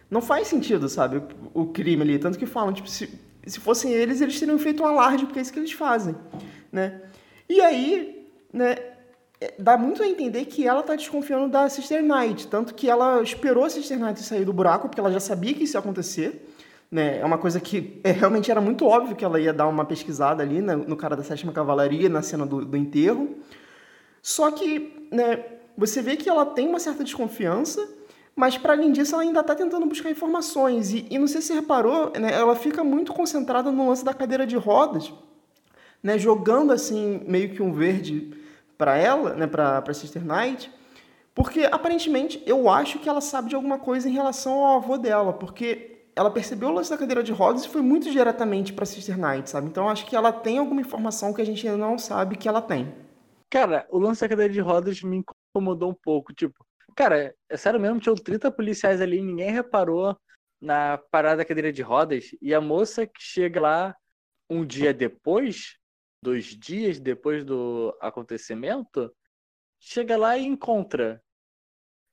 não 0.09 0.21
faz 0.21 0.47
sentido, 0.47 0.87
sabe, 0.89 1.21
o, 1.53 1.67
crime 1.67 2.01
ali. 2.01 2.19
Tanto 2.19 2.37
que 2.37 2.45
falam, 2.45 2.73
tipo, 2.73 2.89
se, 2.89 3.09
se 3.45 3.59
fossem 3.59 3.91
eles, 3.91 4.21
eles 4.21 4.39
teriam 4.39 4.57
feito 4.57 4.83
um 4.83 4.85
alarde, 4.85 5.25
porque 5.25 5.39
é 5.39 5.41
isso 5.41 5.53
que 5.53 5.59
eles 5.59 5.71
fazem, 5.71 6.15
né? 6.71 7.01
E 7.49 7.61
aí, 7.61 8.27
né, 8.51 8.75
é, 9.39 9.53
dá 9.59 9.77
muito 9.77 10.01
a 10.01 10.07
entender 10.07 10.45
que 10.45 10.67
ela 10.67 10.83
tá 10.83 10.95
desconfiando 10.95 11.47
da 11.47 11.69
Sister 11.69 12.03
Knight, 12.03 12.47
tanto 12.47 12.73
que 12.73 12.89
ela 12.89 13.21
esperou 13.21 13.63
a 13.63 13.69
Sister 13.69 13.99
Knight 13.99 14.21
sair 14.21 14.43
do 14.43 14.53
buraco, 14.53 14.87
porque 14.87 14.99
ela 14.99 15.11
já 15.11 15.19
sabia 15.19 15.53
que 15.53 15.63
isso 15.63 15.77
ia 15.77 15.79
acontecer, 15.79 16.47
né? 16.89 17.19
É 17.19 17.25
uma 17.25 17.37
coisa 17.37 17.59
que 17.59 17.99
é, 18.03 18.11
realmente 18.11 18.49
era 18.49 18.59
muito 18.59 18.85
óbvio 18.85 19.15
que 19.15 19.23
ela 19.23 19.39
ia 19.39 19.53
dar 19.53 19.67
uma 19.67 19.85
pesquisada 19.85 20.41
ali 20.41 20.61
né, 20.61 20.75
no 20.75 20.95
cara 20.95 21.15
da 21.15 21.23
sétima 21.23 21.51
cavalaria, 21.51 22.09
na 22.09 22.21
cena 22.21 22.45
do, 22.45 22.65
do 22.65 22.77
enterro, 22.77 23.29
só 24.27 24.51
que 24.51 25.07
né, 25.09 25.41
você 25.77 26.01
vê 26.01 26.17
que 26.17 26.27
ela 26.27 26.45
tem 26.45 26.67
uma 26.67 26.81
certa 26.81 27.01
desconfiança, 27.01 27.87
mas 28.35 28.57
para 28.57 28.73
além 28.73 28.91
disso 28.91 29.15
ela 29.15 29.23
ainda 29.23 29.39
está 29.39 29.55
tentando 29.55 29.85
buscar 29.85 30.11
informações. 30.11 30.91
E, 30.91 31.07
e, 31.09 31.17
não 31.17 31.27
sei 31.27 31.41
se 31.41 31.53
reparou, 31.53 32.11
né, 32.11 32.33
ela 32.33 32.53
fica 32.53 32.83
muito 32.83 33.13
concentrada 33.13 33.71
no 33.71 33.87
lance 33.87 34.03
da 34.03 34.13
cadeira 34.13 34.45
de 34.45 34.57
rodas, 34.57 35.13
né, 36.03 36.19
jogando 36.19 36.73
assim 36.73 37.21
meio 37.25 37.51
que 37.53 37.63
um 37.63 37.71
verde 37.71 38.37
para 38.77 38.97
ela, 38.97 39.33
né, 39.33 39.47
para 39.47 39.93
Sister 39.93 40.21
Knight, 40.21 40.69
porque 41.33 41.61
aparentemente 41.71 42.43
eu 42.45 42.69
acho 42.69 42.99
que 42.99 43.07
ela 43.07 43.21
sabe 43.21 43.47
de 43.47 43.55
alguma 43.55 43.79
coisa 43.79 44.09
em 44.09 44.11
relação 44.11 44.55
ao 44.55 44.75
avô 44.75 44.97
dela, 44.97 45.31
porque 45.31 46.01
ela 46.17 46.29
percebeu 46.29 46.67
o 46.67 46.73
lance 46.73 46.89
da 46.89 46.97
cadeira 46.97 47.23
de 47.23 47.31
rodas 47.31 47.63
e 47.63 47.69
foi 47.69 47.81
muito 47.81 48.11
diretamente 48.11 48.73
para 48.73 48.85
Sister 48.85 49.17
Knight, 49.17 49.49
sabe? 49.49 49.67
Então 49.67 49.87
acho 49.87 50.05
que 50.05 50.17
ela 50.17 50.33
tem 50.33 50.57
alguma 50.57 50.81
informação 50.81 51.31
que 51.33 51.41
a 51.41 51.45
gente 51.45 51.65
ainda 51.65 51.77
não 51.77 51.97
sabe 51.97 52.35
que 52.35 52.49
ela 52.49 52.61
tem. 52.61 53.06
Cara, 53.49 53.87
o 53.89 53.97
lance 53.97 54.21
da 54.21 54.29
cadeira 54.29 54.51
de 54.51 54.59
rodas 54.59 55.01
me 55.01 55.23
incomodou 55.53 55.91
um 55.91 55.93
pouco. 55.93 56.33
Tipo, 56.33 56.65
cara, 56.95 57.35
é 57.49 57.57
sério 57.57 57.79
mesmo, 57.79 57.99
tinham 57.99 58.15
30 58.15 58.51
policiais 58.51 59.01
ali, 59.01 59.21
ninguém 59.21 59.51
reparou 59.51 60.17
na 60.59 60.97
parada 60.97 61.37
da 61.37 61.45
cadeira 61.45 61.71
de 61.71 61.81
rodas. 61.81 62.31
E 62.41 62.53
a 62.53 62.59
moça 62.59 63.07
que 63.07 63.21
chega 63.21 63.61
lá 63.61 63.95
um 64.49 64.65
dia 64.65 64.93
depois, 64.93 65.77
dois 66.21 66.45
dias 66.45 66.99
depois 66.99 67.45
do 67.45 67.95
acontecimento, 68.01 69.13
chega 69.79 70.17
lá 70.17 70.37
e 70.37 70.45
encontra. 70.45 71.21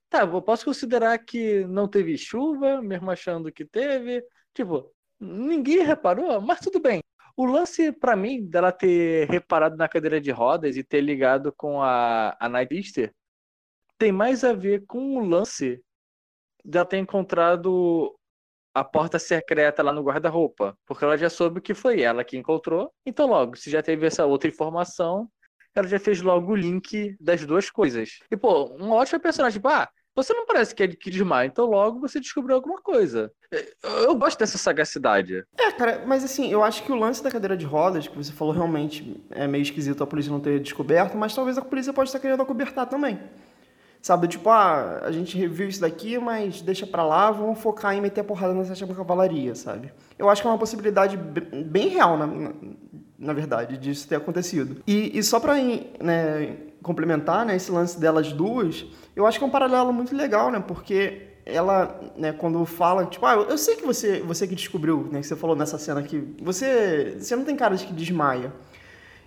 Tá, 0.08 0.20
eu 0.20 0.42
posso 0.42 0.64
considerar 0.64 1.18
que 1.18 1.64
não 1.66 1.88
teve 1.88 2.16
chuva, 2.16 2.80
mesmo 2.80 3.10
achando 3.10 3.50
que 3.50 3.64
teve. 3.64 4.24
Tipo, 4.54 4.94
ninguém 5.18 5.82
reparou, 5.82 6.40
mas 6.40 6.60
tudo 6.60 6.80
bem. 6.80 7.02
O 7.36 7.44
lance, 7.44 7.90
para 7.92 8.14
mim, 8.14 8.44
dela 8.46 8.70
ter 8.70 9.28
reparado 9.28 9.76
na 9.76 9.88
cadeira 9.88 10.20
de 10.20 10.30
rodas 10.30 10.76
e 10.76 10.84
ter 10.84 11.00
ligado 11.00 11.52
com 11.56 11.82
a, 11.82 12.36
a 12.38 12.48
Night 12.48 12.74
Easter, 12.74 13.12
tem 13.98 14.12
mais 14.12 14.44
a 14.44 14.52
ver 14.52 14.84
com 14.86 15.16
o 15.16 15.26
lance 15.26 15.82
dela 16.64 16.86
ter 16.86 16.98
encontrado 16.98 18.16
a 18.74 18.82
porta 18.82 19.18
secreta 19.18 19.82
lá 19.82 19.92
no 19.92 20.02
guarda-roupa. 20.02 20.76
Porque 20.86 21.04
ela 21.04 21.16
já 21.16 21.30
soube 21.30 21.60
que 21.60 21.74
foi 21.74 22.02
ela 22.02 22.24
que 22.24 22.36
encontrou. 22.36 22.92
Então, 23.06 23.26
logo, 23.26 23.56
se 23.56 23.70
já 23.70 23.82
teve 23.82 24.06
essa 24.06 24.26
outra 24.26 24.48
informação, 24.48 25.28
ela 25.74 25.86
já 25.88 25.98
fez 25.98 26.20
logo 26.20 26.52
o 26.52 26.56
link 26.56 27.16
das 27.20 27.44
duas 27.44 27.70
coisas. 27.70 28.18
E, 28.30 28.36
pô, 28.36 28.72
um 28.76 28.90
ótimo 28.90 29.20
personagem. 29.20 29.58
Tipo, 29.58 29.68
ah, 29.68 29.88
você 30.14 30.32
não 30.32 30.46
parece 30.46 30.74
que 30.74 30.82
é 30.82 30.86
desmaia, 30.86 31.46
então 31.46 31.66
logo 31.66 32.00
você 32.00 32.20
descobriu 32.20 32.56
alguma 32.56 32.80
coisa. 32.80 33.32
Eu 33.82 34.14
gosto 34.14 34.38
dessa 34.38 34.58
sagacidade. 34.58 35.44
É, 35.58 35.72
cara, 35.72 36.04
mas 36.06 36.24
assim, 36.24 36.50
eu 36.50 36.62
acho 36.62 36.82
que 36.82 36.92
o 36.92 36.94
lance 36.94 37.22
da 37.22 37.30
cadeira 37.30 37.56
de 37.56 37.64
rodas, 37.64 38.06
que 38.06 38.16
você 38.16 38.32
falou 38.32 38.52
realmente 38.52 39.20
é 39.30 39.46
meio 39.46 39.62
esquisito 39.62 40.02
a 40.02 40.06
polícia 40.06 40.30
não 40.30 40.40
ter 40.40 40.60
descoberto, 40.60 41.16
mas 41.16 41.34
talvez 41.34 41.58
a 41.58 41.62
polícia 41.62 41.92
pode 41.92 42.08
estar 42.08 42.20
querendo 42.20 42.42
acobertar 42.42 42.86
também. 42.86 43.18
Sabe, 44.04 44.28
tipo, 44.28 44.50
ah, 44.50 45.00
a 45.02 45.10
gente 45.10 45.34
reviu 45.38 45.66
isso 45.66 45.80
daqui, 45.80 46.18
mas 46.18 46.60
deixa 46.60 46.86
pra 46.86 47.02
lá, 47.02 47.30
vamos 47.30 47.58
focar 47.58 47.94
em 47.94 48.02
meter 48.02 48.20
a 48.20 48.24
porrada 48.24 48.52
na 48.52 48.62
sétima 48.62 48.94
cavalaria, 48.94 49.54
sabe? 49.54 49.90
Eu 50.18 50.28
acho 50.28 50.42
que 50.42 50.46
é 50.46 50.50
uma 50.50 50.58
possibilidade 50.58 51.16
bem 51.16 51.88
real, 51.88 52.18
na, 52.18 52.26
na, 53.18 53.32
verdade, 53.32 53.76
disso 53.76 54.08
ter 54.08 54.16
acontecido. 54.16 54.82
E, 54.86 55.16
e 55.18 55.22
só 55.22 55.40
pra 55.40 55.54
né, 55.54 56.56
complementar, 56.82 57.44
né, 57.46 57.56
esse 57.56 57.70
lance 57.70 57.98
delas 57.98 58.32
duas, 58.32 58.86
eu 59.14 59.26
acho 59.26 59.38
que 59.38 59.44
é 59.44 59.46
um 59.46 59.50
paralelo 59.50 59.92
muito 59.92 60.14
legal, 60.14 60.50
né, 60.50 60.62
porque 60.66 61.28
ela, 61.46 62.00
né, 62.16 62.32
quando 62.32 62.64
fala, 62.64 63.06
tipo, 63.06 63.24
ah, 63.26 63.34
eu 63.34 63.58
sei 63.58 63.76
que 63.76 63.84
você, 63.84 64.20
você 64.20 64.46
que 64.46 64.54
descobriu, 64.54 65.08
né, 65.10 65.20
que 65.20 65.26
você 65.26 65.36
falou 65.36 65.54
nessa 65.54 65.78
cena 65.78 66.00
aqui, 66.00 66.34
você, 66.40 67.16
você 67.18 67.36
não 67.36 67.44
tem 67.44 67.56
cara 67.56 67.76
de 67.76 67.86
que 67.86 67.92
desmaia. 67.92 68.52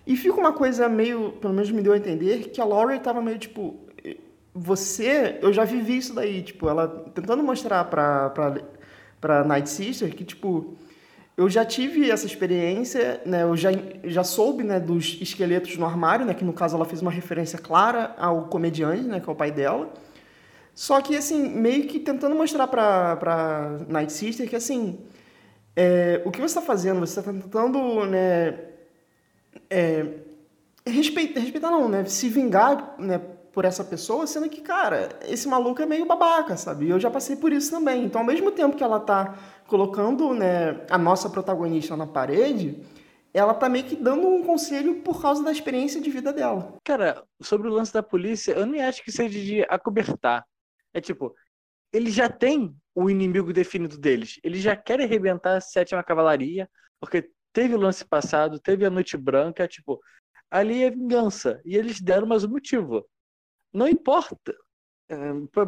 E 0.05 0.15
fica 0.15 0.39
uma 0.39 0.53
coisa 0.53 0.87
meio, 0.87 1.33
pelo 1.33 1.53
menos 1.53 1.69
me 1.69 1.81
deu 1.81 1.93
a 1.93 1.97
entender, 1.97 2.49
que 2.49 2.61
a 2.61 2.65
Laurie 2.65 2.99
tava 2.99 3.21
meio 3.21 3.37
tipo, 3.37 3.87
você, 4.57 5.37
eu 5.41 5.53
já 5.53 5.63
vivi 5.63 5.97
isso 5.97 6.13
daí, 6.13 6.41
tipo, 6.41 6.67
ela 6.67 6.87
tentando 7.13 7.43
mostrar 7.43 7.83
pra, 7.85 8.29
pra, 8.31 8.55
pra 9.21 9.43
Night 9.43 9.69
Sister 9.69 10.13
que, 10.15 10.23
tipo, 10.23 10.75
eu 11.37 11.47
já 11.47 11.63
tive 11.63 12.09
essa 12.09 12.25
experiência, 12.25 13.21
né? 13.23 13.43
Eu 13.43 13.55
já, 13.55 13.69
já 14.03 14.23
soube, 14.23 14.63
né, 14.63 14.79
dos 14.79 15.19
esqueletos 15.21 15.77
no 15.77 15.85
armário, 15.85 16.25
né? 16.25 16.33
Que 16.33 16.43
no 16.43 16.51
caso 16.51 16.75
ela 16.75 16.83
fez 16.83 16.99
uma 16.99 17.11
referência 17.11 17.59
clara 17.59 18.15
ao 18.17 18.47
comediante, 18.47 19.03
né? 19.03 19.19
Que 19.19 19.29
é 19.29 19.31
o 19.31 19.35
pai 19.35 19.51
dela. 19.51 19.93
Só 20.73 20.99
que, 20.99 21.15
assim, 21.15 21.47
meio 21.49 21.87
que 21.87 21.99
tentando 21.99 22.35
mostrar 22.35 22.67
pra, 22.67 23.15
pra 23.17 23.77
Night 23.87 24.11
Sister 24.13 24.49
que, 24.49 24.55
assim, 24.55 24.99
é, 25.75 26.23
o 26.25 26.31
que 26.31 26.39
você 26.39 26.45
está 26.45 26.61
fazendo? 26.61 26.99
Você 27.01 27.19
está 27.19 27.31
tentando, 27.31 28.05
né? 28.07 28.59
É, 29.69 30.05
respeitar, 30.87 31.39
respeitar 31.39 31.69
não, 31.69 31.87
né? 31.87 32.03
Se 32.05 32.29
vingar, 32.29 32.95
né? 32.97 33.21
Por 33.57 33.65
essa 33.65 33.83
pessoa, 33.83 34.27
sendo 34.27 34.47
que, 34.47 34.61
cara, 34.61 35.17
esse 35.27 35.47
maluco 35.47 35.81
é 35.81 35.85
meio 35.87 36.05
babaca, 36.05 36.55
sabe? 36.55 36.85
E 36.85 36.89
eu 36.91 36.99
já 36.99 37.09
passei 37.09 37.35
por 37.35 37.51
isso 37.51 37.71
também. 37.71 38.05
Então, 38.05 38.21
ao 38.21 38.27
mesmo 38.27 38.51
tempo 38.51 38.77
que 38.77 38.83
ela 38.83 38.99
tá 38.99 39.35
colocando 39.65 40.31
né, 40.31 40.85
a 40.91 40.95
nossa 40.95 41.27
protagonista 41.27 41.97
na 41.97 42.05
parede, 42.05 42.85
ela 43.33 43.55
tá 43.55 43.67
meio 43.67 43.85
que 43.85 43.95
dando 43.95 44.27
um 44.27 44.43
conselho 44.43 45.01
por 45.01 45.19
causa 45.19 45.43
da 45.43 45.51
experiência 45.51 45.99
de 45.99 46.07
vida 46.11 46.31
dela. 46.31 46.77
Cara, 46.83 47.23
sobre 47.41 47.67
o 47.67 47.71
lance 47.71 47.91
da 47.91 48.03
polícia, 48.03 48.51
eu 48.51 48.67
nem 48.67 48.79
acho 48.83 49.03
que 49.03 49.11
seja 49.11 49.39
de 49.39 49.65
acobertar. 49.67 50.45
É 50.93 51.01
tipo, 51.01 51.33
eles 51.91 52.13
já 52.13 52.29
têm 52.29 52.75
o 52.93 53.09
inimigo 53.09 53.51
definido 53.51 53.97
deles. 53.97 54.39
Eles 54.43 54.61
já 54.61 54.75
querem 54.75 55.07
arrebentar 55.07 55.57
a 55.57 55.61
sétima 55.61 56.03
cavalaria, 56.03 56.69
porque 56.99 57.27
teve 57.51 57.73
o 57.73 57.79
lance 57.79 58.05
passado, 58.05 58.59
teve 58.59 58.85
a 58.85 58.91
noite 58.91 59.17
branca, 59.17 59.67
tipo, 59.67 59.99
ali 60.51 60.83
é 60.83 60.91
vingança. 60.91 61.59
E 61.65 61.75
eles 61.75 61.99
deram 61.99 62.27
mais 62.27 62.43
um 62.43 62.49
motivo. 62.49 63.03
Não 63.77 63.87
importa. 63.87 64.57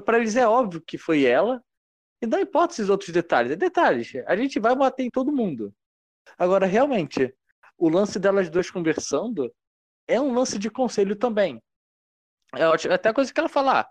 Para 0.03 0.17
eles 0.17 0.35
é 0.35 0.47
óbvio 0.47 0.81
que 0.81 0.97
foi 0.97 1.25
ela. 1.25 1.63
E 2.19 2.25
não 2.25 2.39
importa 2.39 2.73
esses 2.73 2.89
outros 2.89 3.11
detalhes. 3.11 3.51
É 3.51 3.55
detalhes. 3.55 4.11
A 4.25 4.35
gente 4.35 4.59
vai 4.59 4.75
bater 4.75 5.03
em 5.03 5.11
todo 5.11 5.31
mundo. 5.31 5.71
Agora, 6.35 6.65
realmente, 6.65 7.31
o 7.77 7.87
lance 7.87 8.17
delas 8.17 8.49
duas 8.49 8.71
conversando 8.71 9.53
é 10.07 10.19
um 10.19 10.33
lance 10.33 10.57
de 10.57 10.71
conselho 10.71 11.15
também. 11.15 11.61
É. 12.55 12.63
Até 12.91 13.09
a 13.09 13.13
coisa 13.13 13.31
que 13.31 13.39
ela 13.39 13.47
fala. 13.47 13.81
Ah, 13.81 13.89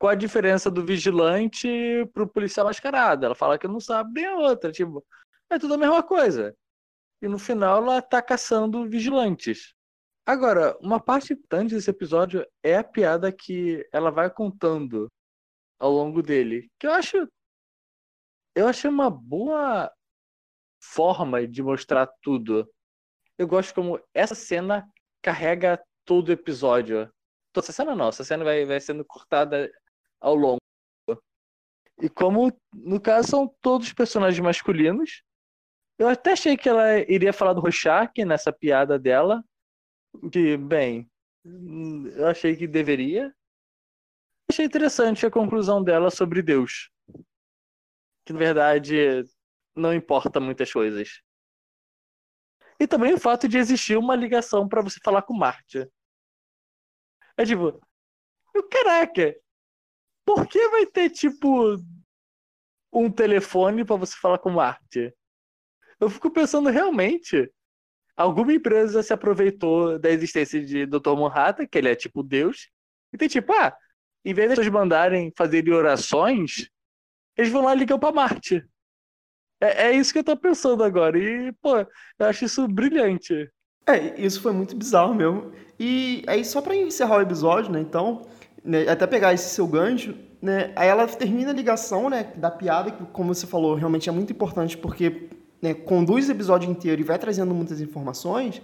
qual 0.00 0.10
a 0.10 0.16
diferença 0.16 0.68
do 0.68 0.84
vigilante 0.84 1.68
pro 2.12 2.26
policial 2.26 2.66
mascarado? 2.66 3.24
Ela 3.24 3.36
fala 3.36 3.56
que 3.56 3.68
não 3.68 3.78
sabe 3.78 4.14
nem 4.14 4.26
a 4.26 4.34
outra. 4.34 4.72
Tipo, 4.72 5.06
é 5.48 5.60
tudo 5.60 5.74
a 5.74 5.78
mesma 5.78 6.02
coisa. 6.02 6.56
E 7.22 7.28
no 7.28 7.38
final 7.38 7.84
ela 7.84 8.02
tá 8.02 8.20
caçando 8.20 8.88
vigilantes. 8.88 9.76
Agora, 10.26 10.76
uma 10.80 11.00
parte 11.00 11.32
importante 11.32 11.74
desse 11.74 11.90
episódio 11.90 12.46
é 12.62 12.76
a 12.76 12.84
piada 12.84 13.32
que 13.32 13.86
ela 13.92 14.10
vai 14.10 14.30
contando 14.30 15.08
ao 15.78 15.90
longo 15.90 16.22
dele. 16.22 16.70
Que 16.78 16.86
eu 16.86 16.92
acho. 16.92 17.28
Eu 18.54 18.68
achei 18.68 18.90
uma 18.90 19.10
boa 19.10 19.90
forma 20.82 21.46
de 21.46 21.62
mostrar 21.62 22.06
tudo. 22.22 22.70
Eu 23.38 23.48
gosto 23.48 23.74
como 23.74 24.00
essa 24.14 24.34
cena 24.34 24.88
carrega 25.22 25.82
todo 26.04 26.28
o 26.28 26.32
episódio. 26.32 27.10
Toda 27.52 27.64
essa 27.64 27.72
cena 27.72 27.96
não, 27.96 28.08
essa 28.08 28.22
cena 28.22 28.44
vai, 28.44 28.64
vai 28.64 28.80
sendo 28.80 29.04
cortada 29.04 29.70
ao 30.20 30.34
longo. 30.34 30.60
E 32.00 32.08
como, 32.08 32.50
no 32.72 33.00
caso, 33.00 33.28
são 33.28 33.54
todos 33.60 33.92
personagens 33.92 34.40
masculinos. 34.40 35.22
Eu 35.98 36.08
até 36.08 36.32
achei 36.32 36.56
que 36.56 36.68
ela 36.68 36.98
iria 37.00 37.32
falar 37.32 37.52
do 37.52 37.60
Rorschach 37.60 38.24
nessa 38.24 38.50
piada 38.50 38.98
dela, 38.98 39.44
que, 40.30 40.56
bem, 40.56 41.10
eu 41.44 42.26
achei 42.26 42.56
que 42.56 42.66
deveria. 42.66 43.34
Achei 44.50 44.64
interessante 44.64 45.24
a 45.24 45.30
conclusão 45.30 45.82
dela 45.82 46.10
sobre 46.10 46.42
Deus. 46.42 46.90
Que, 48.24 48.32
na 48.32 48.38
verdade, 48.38 49.24
não 49.74 49.94
importa 49.94 50.40
muitas 50.40 50.72
coisas. 50.72 51.22
E 52.78 52.86
também 52.86 53.12
o 53.12 53.18
fato 53.18 53.46
de 53.46 53.58
existir 53.58 53.96
uma 53.96 54.16
ligação 54.16 54.68
para 54.68 54.82
você 54.82 54.98
falar 55.02 55.22
com 55.22 55.34
Marte. 55.34 55.86
É 57.36 57.44
tipo, 57.44 57.80
caraca, 58.70 59.34
por 60.24 60.46
que 60.46 60.68
vai 60.68 60.86
ter, 60.86 61.10
tipo, 61.10 61.76
um 62.92 63.10
telefone 63.10 63.84
para 63.84 63.96
você 63.96 64.16
falar 64.16 64.38
com 64.38 64.50
Marte? 64.50 65.14
Eu 65.98 66.08
fico 66.08 66.30
pensando 66.30 66.70
realmente 66.70 67.52
alguma 68.20 68.52
empresa 68.52 69.02
se 69.02 69.12
aproveitou 69.12 69.98
da 69.98 70.10
existência 70.10 70.64
de 70.64 70.84
Dr. 70.86 71.16
Manhattan, 71.16 71.66
que 71.66 71.78
ele 71.78 71.88
é 71.88 71.94
tipo 71.94 72.22
Deus, 72.22 72.68
e 73.12 73.16
tem 73.16 73.28
tipo, 73.28 73.52
ah, 73.52 73.74
em 74.24 74.34
vez 74.34 74.52
de 74.52 74.60
eles 74.60 74.70
mandarem 74.70 75.32
fazerem 75.36 75.72
orações, 75.72 76.68
eles 77.36 77.50
vão 77.50 77.64
lá 77.64 77.74
e 77.74 77.78
ligam 77.78 77.98
pra 77.98 78.12
Marte. 78.12 78.62
É, 79.60 79.88
é 79.88 79.92
isso 79.92 80.12
que 80.12 80.18
eu 80.18 80.24
tô 80.24 80.36
pensando 80.36 80.84
agora. 80.84 81.18
E, 81.18 81.52
pô, 81.62 81.78
eu 81.78 82.26
acho 82.26 82.44
isso 82.44 82.68
brilhante. 82.68 83.50
É, 83.86 84.20
isso 84.20 84.42
foi 84.42 84.52
muito 84.52 84.76
bizarro 84.76 85.14
mesmo. 85.14 85.52
E 85.78 86.22
aí, 86.26 86.44
só 86.44 86.60
pra 86.60 86.76
encerrar 86.76 87.16
o 87.16 87.22
episódio, 87.22 87.72
né, 87.72 87.80
então, 87.80 88.26
né, 88.62 88.86
até 88.88 89.06
pegar 89.06 89.32
esse 89.32 89.48
seu 89.48 89.66
gancho, 89.66 90.14
né, 90.42 90.72
aí 90.76 90.88
ela 90.88 91.06
termina 91.06 91.50
a 91.50 91.54
ligação, 91.54 92.10
né, 92.10 92.32
da 92.36 92.50
piada, 92.50 92.90
que, 92.90 93.04
como 93.06 93.34
você 93.34 93.46
falou, 93.46 93.74
realmente 93.74 94.08
é 94.08 94.12
muito 94.12 94.32
importante, 94.32 94.76
porque 94.76 95.30
né, 95.60 95.74
conduz 95.74 96.28
o 96.28 96.32
episódio 96.32 96.70
inteiro 96.70 97.00
e 97.00 97.04
vai 97.04 97.18
trazendo 97.18 97.54
muitas 97.54 97.80
informações, 97.80 98.62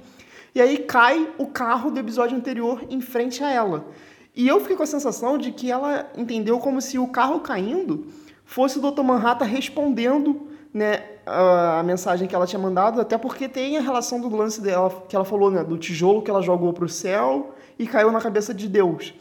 e 0.54 0.60
aí 0.60 0.78
cai 0.78 1.28
o 1.36 1.46
carro 1.46 1.90
do 1.90 2.00
episódio 2.00 2.36
anterior 2.36 2.84
em 2.88 3.00
frente 3.00 3.44
a 3.44 3.50
ela. 3.50 3.86
E 4.34 4.46
eu 4.46 4.60
fiquei 4.60 4.76
com 4.76 4.82
a 4.82 4.86
sensação 4.86 5.38
de 5.38 5.50
que 5.50 5.70
ela 5.70 6.10
entendeu 6.16 6.58
como 6.58 6.80
se 6.80 6.98
o 6.98 7.08
carro 7.08 7.40
caindo 7.40 8.06
fosse 8.44 8.78
o 8.78 8.82
Dr. 8.82 9.02
Manhattan 9.02 9.44
respondendo 9.44 10.48
né, 10.72 11.02
a, 11.24 11.82
mensagem 11.82 12.28
que 12.28 12.34
ela 12.34 12.46
tinha 12.46 12.60
mandado, 12.60 13.00
até 13.00 13.16
porque 13.16 13.48
tem 13.48 13.78
a 13.78 13.80
relação 13.80 14.20
do 14.20 14.34
lance 14.34 14.60
dela, 14.60 15.04
que 15.08 15.16
ela 15.16 15.24
falou, 15.24 15.50
né, 15.50 15.64
do 15.64 15.78
tijolo 15.78 16.22
que 16.22 16.30
ela 16.30 16.42
jogou 16.42 16.72
para 16.72 16.84
o 16.84 16.88
céu 16.88 17.54
e 17.78 17.86
caiu 17.86 18.12
na 18.12 18.20
cabeça 18.20 18.52
de 18.52 18.68
Deus. 18.68 19.14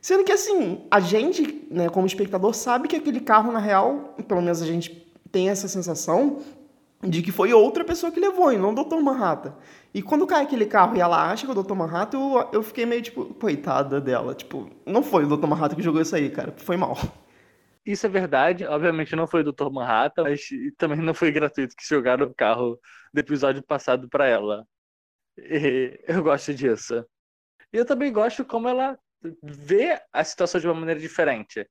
Sendo 0.00 0.24
que, 0.24 0.32
assim, 0.32 0.80
a 0.90 0.98
gente, 0.98 1.66
né, 1.70 1.88
como 1.88 2.06
espectador, 2.06 2.54
sabe 2.54 2.88
que 2.88 2.96
aquele 2.96 3.20
carro, 3.20 3.52
na 3.52 3.58
real, 3.58 4.14
pelo 4.26 4.40
menos 4.40 4.62
a 4.62 4.66
gente 4.66 5.06
tem 5.30 5.50
essa 5.50 5.68
sensação, 5.68 6.38
de 7.02 7.22
que 7.22 7.32
foi 7.32 7.52
outra 7.52 7.84
pessoa 7.84 8.12
que 8.12 8.20
levou, 8.20 8.52
e 8.52 8.58
não 8.58 8.72
o 8.72 8.84
Dr. 8.84 9.00
Manhattan. 9.00 9.54
E 9.92 10.02
quando 10.02 10.26
cai 10.26 10.42
aquele 10.42 10.66
carro 10.66 10.96
e 10.96 11.00
ela 11.00 11.30
acha 11.30 11.46
que 11.46 11.50
é 11.50 11.54
o 11.54 11.62
Dr. 11.62 11.74
Manhattan, 11.74 12.18
eu, 12.18 12.50
eu 12.52 12.62
fiquei 12.62 12.84
meio 12.84 13.02
tipo, 13.02 13.24
coitada 13.34 14.00
dela. 14.00 14.34
Tipo, 14.34 14.70
não 14.86 15.02
foi 15.02 15.24
o 15.24 15.36
Dr. 15.36 15.46
Manhattan 15.46 15.76
que 15.76 15.82
jogou 15.82 16.02
isso 16.02 16.14
aí, 16.14 16.30
cara. 16.30 16.52
Foi 16.58 16.76
mal. 16.76 16.96
Isso 17.84 18.06
é 18.06 18.08
verdade. 18.08 18.64
Obviamente 18.66 19.16
não 19.16 19.26
foi 19.26 19.40
o 19.40 19.52
Dr. 19.52 19.70
Manhattan, 19.70 20.24
mas 20.24 20.48
também 20.76 20.98
não 21.00 21.14
foi 21.14 21.32
gratuito 21.32 21.74
que 21.74 21.86
jogaram 21.86 22.26
o 22.26 22.34
carro 22.34 22.78
do 23.12 23.18
episódio 23.18 23.62
passado 23.62 24.08
para 24.08 24.26
ela. 24.26 24.66
E 25.38 25.98
eu 26.06 26.22
gosto 26.22 26.54
disso. 26.54 27.04
E 27.72 27.76
eu 27.78 27.86
também 27.86 28.12
gosto 28.12 28.44
como 28.44 28.68
ela 28.68 28.98
vê 29.42 30.00
a 30.12 30.24
situação 30.24 30.60
de 30.60 30.66
uma 30.66 30.74
maneira 30.74 31.00
diferente. 31.00 31.66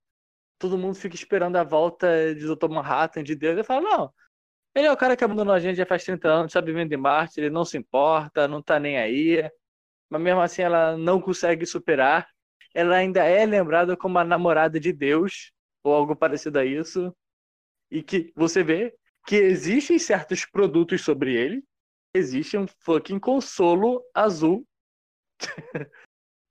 Todo 0.57 0.77
mundo 0.77 0.95
fica 0.95 1.15
esperando 1.15 1.55
a 1.57 1.63
volta 1.63 2.35
de 2.35 2.45
Dr. 2.47 2.69
Manhattan, 2.69 3.23
de 3.23 3.35
Deus, 3.35 3.57
e 3.59 3.63
fala, 3.63 3.81
não, 3.81 4.13
ele 4.79 4.87
é 4.87 4.91
o 4.91 4.97
cara 4.97 5.15
que 5.17 5.23
abandonou 5.23 5.53
a 5.53 5.59
gente 5.59 5.75
já 5.75 5.85
faz 5.85 6.05
30 6.05 6.27
anos, 6.29 6.53
sabe 6.53 6.71
vivendo 6.71 6.93
em 6.93 6.97
Marte, 6.97 7.39
ele 7.39 7.49
não 7.49 7.65
se 7.65 7.77
importa, 7.77 8.47
não 8.47 8.61
tá 8.61 8.79
nem 8.79 8.97
aí. 8.97 9.43
Mas 10.09 10.21
mesmo 10.21 10.39
assim 10.39 10.61
ela 10.61 10.97
não 10.97 11.21
consegue 11.21 11.65
superar. 11.65 12.29
Ela 12.73 12.95
ainda 12.95 13.23
é 13.23 13.45
lembrada 13.45 13.97
como 13.97 14.17
a 14.17 14.23
namorada 14.23 14.79
de 14.79 14.93
Deus, 14.93 15.51
ou 15.83 15.93
algo 15.93 16.15
parecido 16.15 16.59
a 16.59 16.65
isso. 16.65 17.13
E 17.91 18.01
que 18.01 18.31
você 18.35 18.63
vê 18.63 18.95
que 19.27 19.35
existem 19.35 19.99
certos 19.99 20.45
produtos 20.45 21.01
sobre 21.01 21.35
ele. 21.35 21.61
Existe 22.13 22.57
um 22.57 22.65
fucking 22.79 23.19
consolo 23.19 24.01
azul. 24.13 24.65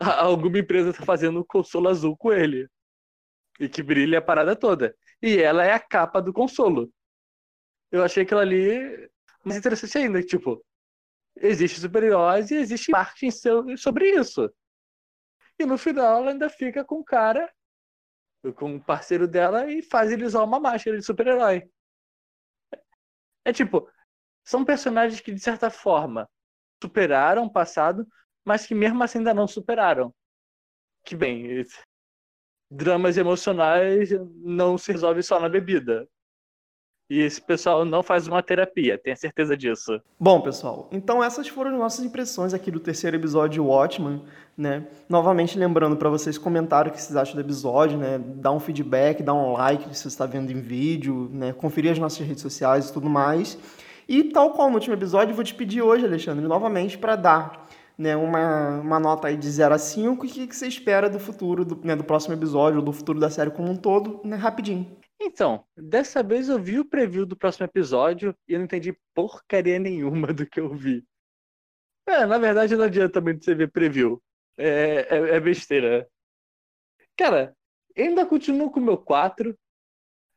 Alguma 0.00 0.58
empresa 0.58 0.92
tá 0.92 1.04
fazendo 1.04 1.40
um 1.40 1.44
consolo 1.44 1.88
azul 1.88 2.16
com 2.16 2.30
ele. 2.30 2.68
E 3.58 3.68
que 3.70 3.82
brilha 3.82 4.18
a 4.18 4.22
parada 4.22 4.54
toda. 4.54 4.94
E 5.22 5.38
ela 5.38 5.64
é 5.64 5.72
a 5.72 5.80
capa 5.80 6.20
do 6.20 6.32
consolo 6.32 6.92
eu 7.90 8.02
achei 8.02 8.22
aquilo 8.22 8.40
ali 8.40 9.10
mais 9.44 9.58
interessante 9.58 9.98
ainda. 9.98 10.22
Tipo, 10.22 10.64
existe 11.36 11.80
super-heróis 11.80 12.50
e 12.50 12.56
existe 12.56 12.90
marketing 12.90 13.30
sobre 13.76 14.10
isso. 14.10 14.52
E 15.58 15.66
no 15.66 15.76
final 15.76 16.18
ela 16.18 16.30
ainda 16.30 16.48
fica 16.48 16.84
com 16.84 16.96
o 16.96 17.04
cara, 17.04 17.52
com 18.54 18.76
o 18.76 18.84
parceiro 18.84 19.26
dela 19.26 19.70
e 19.70 19.82
faz 19.82 20.12
ele 20.12 20.24
usar 20.24 20.44
uma 20.44 20.60
máscara 20.60 20.96
de 20.96 21.04
super-herói. 21.04 21.68
É 23.44 23.52
tipo, 23.52 23.90
são 24.44 24.64
personagens 24.64 25.20
que 25.20 25.32
de 25.32 25.40
certa 25.40 25.70
forma 25.70 26.28
superaram 26.82 27.44
o 27.44 27.52
passado, 27.52 28.06
mas 28.44 28.66
que 28.66 28.74
mesmo 28.74 29.02
assim 29.02 29.18
ainda 29.18 29.34
não 29.34 29.48
superaram. 29.48 30.14
Que 31.04 31.16
bem, 31.16 31.64
dramas 32.70 33.16
emocionais 33.16 34.10
não 34.36 34.76
se 34.78 34.92
resolvem 34.92 35.22
só 35.22 35.40
na 35.40 35.48
bebida. 35.48 36.08
E 37.10 37.20
esse 37.20 37.40
pessoal 37.40 37.86
não 37.86 38.02
faz 38.02 38.28
uma 38.28 38.42
terapia, 38.42 38.98
tenha 38.98 39.16
certeza 39.16 39.56
disso. 39.56 39.98
Bom, 40.20 40.42
pessoal, 40.42 40.88
então 40.92 41.24
essas 41.24 41.48
foram 41.48 41.72
as 41.72 41.78
nossas 41.78 42.04
impressões 42.04 42.52
aqui 42.52 42.70
do 42.70 42.78
terceiro 42.78 43.16
episódio 43.16 43.64
Watchman, 43.64 44.22
né? 44.56 44.86
Novamente 45.08 45.58
lembrando 45.58 45.96
para 45.96 46.10
vocês 46.10 46.36
comentarem 46.36 46.92
o 46.92 46.94
que 46.94 47.00
vocês 47.00 47.16
acham 47.16 47.34
do 47.34 47.40
episódio, 47.40 47.96
né? 47.96 48.18
Dar 48.18 48.52
um 48.52 48.60
feedback, 48.60 49.22
dar 49.22 49.32
um 49.32 49.52
like 49.52 49.84
se 49.96 50.02
você 50.02 50.08
está 50.08 50.26
vendo 50.26 50.50
em 50.52 50.60
vídeo, 50.60 51.30
né? 51.32 51.54
Conferir 51.54 51.92
as 51.92 51.98
nossas 51.98 52.26
redes 52.26 52.42
sociais 52.42 52.90
e 52.90 52.92
tudo 52.92 53.08
mais. 53.08 53.58
E 54.06 54.24
tal 54.24 54.52
qual 54.52 54.68
no 54.68 54.74
último 54.74 54.94
episódio, 54.94 55.34
vou 55.34 55.44
te 55.44 55.54
pedir 55.54 55.80
hoje, 55.80 56.04
Alexandre, 56.04 56.44
novamente 56.46 56.98
para 56.98 57.16
dar 57.16 57.68
né, 57.96 58.16
uma, 58.16 58.80
uma 58.80 59.00
nota 59.00 59.28
aí 59.28 59.36
de 59.36 59.50
0 59.50 59.74
a 59.74 59.78
5 59.78 60.24
e 60.24 60.28
o 60.28 60.32
que, 60.32 60.46
que 60.46 60.54
você 60.54 60.68
espera 60.68 61.10
do 61.10 61.18
futuro, 61.18 61.64
do, 61.64 61.78
né, 61.82 61.96
do 61.96 62.04
próximo 62.04 62.32
episódio, 62.32 62.78
ou 62.78 62.84
do 62.84 62.92
futuro 62.92 63.18
da 63.18 63.28
série 63.28 63.50
como 63.50 63.70
um 63.70 63.76
todo, 63.76 64.20
né, 64.24 64.36
rapidinho. 64.36 64.86
Então, 65.20 65.66
dessa 65.76 66.22
vez 66.22 66.48
eu 66.48 66.62
vi 66.62 66.78
o 66.78 66.84
preview 66.84 67.26
do 67.26 67.36
próximo 67.36 67.66
episódio 67.66 68.36
e 68.46 68.52
eu 68.52 68.58
não 68.58 68.66
entendi 68.66 68.96
porcaria 69.14 69.78
nenhuma 69.78 70.32
do 70.32 70.46
que 70.46 70.60
eu 70.60 70.72
vi. 70.74 71.04
É, 72.06 72.24
na 72.24 72.38
verdade 72.38 72.76
não 72.76 72.84
adianta 72.84 73.20
muito 73.20 73.44
você 73.44 73.54
ver 73.54 73.70
preview. 73.70 74.22
É, 74.56 75.06
é, 75.10 75.36
é 75.36 75.40
besteira. 75.40 76.08
Cara, 77.16 77.56
ainda 77.96 78.24
continuo 78.24 78.70
com 78.70 78.80
o 78.80 78.82
meu 78.82 78.96
4. 78.96 79.58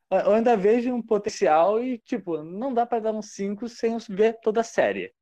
Eu 0.10 0.34
ainda 0.34 0.58
vejo 0.58 0.94
um 0.94 1.02
potencial 1.02 1.82
e, 1.82 1.98
tipo, 2.00 2.44
não 2.44 2.74
dá 2.74 2.86
para 2.86 3.00
dar 3.00 3.12
um 3.13 3.22
5 3.22 3.70
sem 3.70 3.98
ver 4.10 4.39
toda 4.41 4.60
a 4.60 4.63
série. 4.63 5.13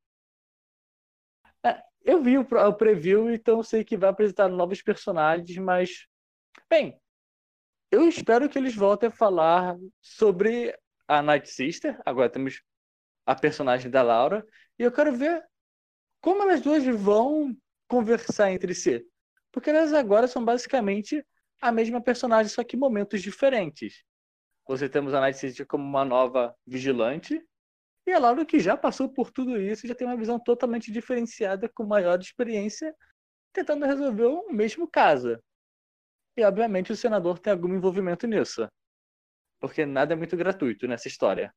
É, 1.63 1.83
eu 2.01 2.23
vi 2.23 2.37
o, 2.37 2.41
o 2.41 2.73
preview, 2.73 3.29
então 3.31 3.57
eu 3.57 3.63
sei 3.63 3.83
que 3.83 3.97
vai 3.97 4.09
apresentar 4.09 4.47
novos 4.47 4.81
personagens, 4.81 5.55
mas. 5.57 6.07
Bem, 6.67 6.99
eu 7.91 8.07
espero 8.07 8.47
que 8.47 8.57
eles 8.57 8.75
voltem 8.75 9.09
a 9.09 9.11
falar 9.11 9.77
sobre 10.01 10.75
a 11.07 11.21
Night 11.21 11.49
Sister. 11.49 11.99
Agora 12.05 12.29
temos 12.29 12.61
a 13.25 13.35
personagem 13.35 13.89
da 13.89 14.01
Laura. 14.01 14.45
E 14.77 14.83
eu 14.83 14.91
quero 14.91 15.15
ver 15.15 15.43
como 16.21 16.43
elas 16.43 16.61
duas 16.61 16.83
vão 16.85 17.55
conversar 17.87 18.51
entre 18.51 18.73
si. 18.75 19.05
Porque 19.51 19.69
elas 19.69 19.93
agora 19.93 20.27
são 20.27 20.45
basicamente 20.45 21.25
a 21.61 21.71
mesma 21.71 21.99
personagem, 22.01 22.49
só 22.51 22.63
que 22.63 22.75
em 22.75 22.79
momentos 22.79 23.21
diferentes. 23.21 24.03
Você 24.67 24.87
temos 24.87 25.13
a 25.13 25.19
Night 25.19 25.37
Sister 25.37 25.65
como 25.65 25.83
uma 25.83 26.05
nova 26.05 26.55
vigilante. 26.65 27.43
E 28.05 28.11
a 28.11 28.19
Laura 28.19 28.45
que 28.45 28.59
já 28.59 28.77
passou 28.77 29.09
por 29.09 29.31
tudo 29.31 29.59
isso, 29.59 29.87
já 29.87 29.95
tem 29.95 30.07
uma 30.07 30.17
visão 30.17 30.39
totalmente 30.39 30.91
diferenciada, 30.91 31.67
com 31.69 31.83
maior 31.83 32.19
experiência, 32.19 32.95
tentando 33.51 33.85
resolver 33.85 34.25
o 34.25 34.51
mesmo 34.51 34.87
caso. 34.87 35.39
E, 36.39 36.43
obviamente, 36.45 36.89
o 36.89 36.95
senador 36.95 37.37
tem 37.37 37.51
algum 37.51 37.67
envolvimento 37.67 38.25
nisso. 38.25 38.65
Porque 39.59 39.85
nada 39.85 40.13
é 40.13 40.15
muito 40.15 40.37
gratuito 40.37 40.87
nessa 40.87 41.09
história. 41.09 41.53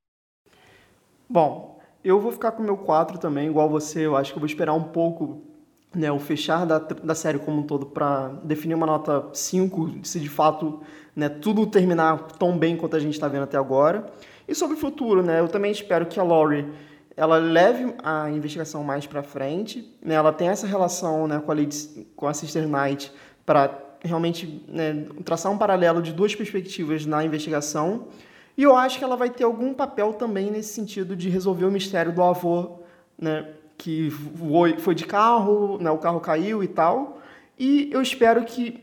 Bom, 1.28 1.80
eu 2.02 2.18
vou 2.18 2.32
ficar 2.32 2.50
com 2.50 2.64
o 2.64 2.66
meu 2.66 2.76
4 2.76 3.16
também, 3.16 3.46
igual 3.46 3.70
você. 3.70 4.04
Eu 4.04 4.16
acho 4.16 4.32
que 4.32 4.38
eu 4.38 4.40
vou 4.40 4.46
esperar 4.48 4.74
um 4.74 4.82
pouco 4.82 5.46
né, 5.94 6.10
o 6.10 6.18
fechar 6.18 6.66
da, 6.66 6.80
da 6.80 7.14
série 7.14 7.38
como 7.38 7.60
um 7.60 7.62
todo 7.62 7.86
para 7.86 8.30
definir 8.42 8.74
uma 8.74 8.86
nota 8.86 9.28
5, 9.32 10.04
se 10.04 10.18
de 10.18 10.28
fato 10.28 10.82
né, 11.14 11.28
tudo 11.28 11.64
terminar 11.64 12.32
tão 12.32 12.58
bem 12.58 12.76
quanto 12.76 12.96
a 12.96 12.98
gente 12.98 13.14
está 13.14 13.28
vendo 13.28 13.44
até 13.44 13.56
agora. 13.56 14.12
E 14.48 14.54
sobre 14.54 14.74
o 14.76 14.80
futuro, 14.80 15.22
né, 15.22 15.38
eu 15.38 15.46
também 15.46 15.70
espero 15.70 16.06
que 16.06 16.18
a 16.18 16.24
Laurie 16.24 16.72
ela 17.16 17.36
leve 17.36 17.94
a 18.02 18.28
investigação 18.30 18.82
mais 18.82 19.06
para 19.06 19.22
frente, 19.22 19.96
né, 20.02 20.16
ela 20.16 20.32
tem 20.32 20.48
essa 20.48 20.66
relação 20.66 21.28
né, 21.28 21.38
com, 21.38 21.52
a 21.52 21.54
Lady, 21.54 22.08
com 22.16 22.26
a 22.26 22.34
Sister 22.34 22.66
Knight 22.66 23.12
para 23.46 23.91
realmente 24.04 24.62
né, 24.68 25.06
traçar 25.24 25.50
um 25.52 25.58
paralelo 25.58 26.02
de 26.02 26.12
duas 26.12 26.34
perspectivas 26.34 27.06
na 27.06 27.24
investigação. 27.24 28.06
E 28.56 28.62
eu 28.62 28.76
acho 28.76 28.98
que 28.98 29.04
ela 29.04 29.16
vai 29.16 29.30
ter 29.30 29.44
algum 29.44 29.72
papel 29.72 30.12
também 30.14 30.50
nesse 30.50 30.74
sentido 30.74 31.16
de 31.16 31.28
resolver 31.28 31.64
o 31.64 31.70
mistério 31.70 32.12
do 32.12 32.22
avô, 32.22 32.78
né, 33.18 33.48
que 33.78 34.10
foi, 34.78 34.94
de 34.94 35.04
carro, 35.04 35.78
né, 35.78 35.90
o 35.90 35.98
carro 35.98 36.20
caiu 36.20 36.62
e 36.62 36.68
tal. 36.68 37.20
E 37.58 37.88
eu 37.92 38.02
espero 38.02 38.44
que 38.44 38.82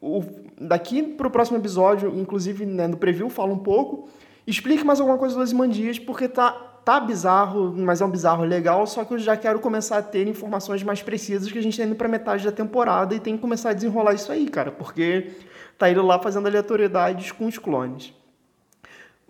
o, 0.00 0.22
daqui 0.60 1.02
para 1.02 1.26
o 1.26 1.30
próximo 1.30 1.58
episódio, 1.58 2.16
inclusive 2.18 2.64
né, 2.64 2.86
no 2.86 2.96
preview, 2.96 3.28
fala 3.28 3.52
um 3.52 3.58
pouco, 3.58 4.08
explique 4.46 4.84
mais 4.84 5.00
alguma 5.00 5.18
coisa 5.18 5.36
dos 5.36 5.50
Imandias, 5.50 5.98
porque 5.98 6.28
tá, 6.28 6.67
tá 6.88 6.98
bizarro, 6.98 7.70
mas 7.76 8.00
é 8.00 8.04
um 8.06 8.10
bizarro 8.10 8.44
legal, 8.44 8.86
só 8.86 9.04
que 9.04 9.12
eu 9.12 9.18
já 9.18 9.36
quero 9.36 9.60
começar 9.60 9.98
a 9.98 10.02
ter 10.02 10.26
informações 10.26 10.82
mais 10.82 11.02
precisas 11.02 11.52
que 11.52 11.58
a 11.58 11.60
gente 11.60 11.72
está 11.72 11.84
indo 11.84 11.94
para 11.94 12.08
metade 12.08 12.42
da 12.42 12.50
temporada 12.50 13.14
e 13.14 13.20
tem 13.20 13.34
que 13.36 13.42
começar 13.42 13.68
a 13.68 13.72
desenrolar 13.74 14.14
isso 14.14 14.32
aí, 14.32 14.48
cara, 14.48 14.72
porque 14.72 15.32
tá 15.76 15.90
indo 15.90 16.00
lá 16.00 16.18
fazendo 16.18 16.46
aleatoriedades 16.46 17.30
com 17.30 17.44
os 17.44 17.58
clones. 17.58 18.14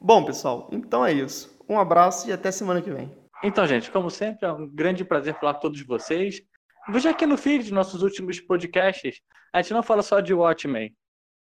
Bom, 0.00 0.24
pessoal, 0.24 0.68
então 0.70 1.04
é 1.04 1.12
isso. 1.12 1.52
Um 1.68 1.80
abraço 1.80 2.28
e 2.28 2.32
até 2.32 2.52
semana 2.52 2.80
que 2.80 2.92
vem. 2.92 3.10
Então, 3.42 3.66
gente, 3.66 3.90
como 3.90 4.08
sempre, 4.08 4.46
é 4.46 4.52
um 4.52 4.68
grande 4.68 5.04
prazer 5.04 5.34
falar 5.34 5.54
com 5.54 5.62
todos 5.62 5.82
vocês. 5.82 6.40
Veja 6.88 7.10
aqui 7.10 7.26
no 7.26 7.36
feed 7.36 7.64
de 7.64 7.74
nossos 7.74 8.04
últimos 8.04 8.38
podcasts, 8.38 9.20
a 9.52 9.60
gente 9.60 9.74
não 9.74 9.82
fala 9.82 10.02
só 10.02 10.20
de 10.20 10.32
Watchmen. 10.32 10.94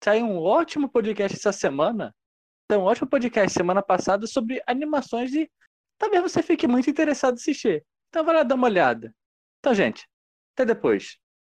Saiu 0.03 0.25
um 0.25 0.39
ótimo 0.39 0.89
podcast 0.89 1.37
essa 1.37 1.53
semana. 1.53 2.15
Tem 2.67 2.79
um 2.79 2.85
ótimo 2.85 3.07
podcast 3.07 3.53
semana 3.53 3.83
passada 3.83 4.27
sobre 4.27 4.63
animações 4.67 5.35
e 5.35 5.47
talvez 5.99 6.23
você 6.23 6.43
fique 6.43 6.67
muito 6.69 6.89
interessado 6.91 7.35
em 7.35 7.37
assistir. 7.41 7.85
Então 8.09 8.25
vai 8.25 8.35
lá 8.37 8.43
dar 8.43 8.55
uma 8.55 8.67
olhada. 8.67 9.15
Então, 9.61 9.75
gente, 9.75 10.07
até 10.55 10.65
depois. 10.67 11.19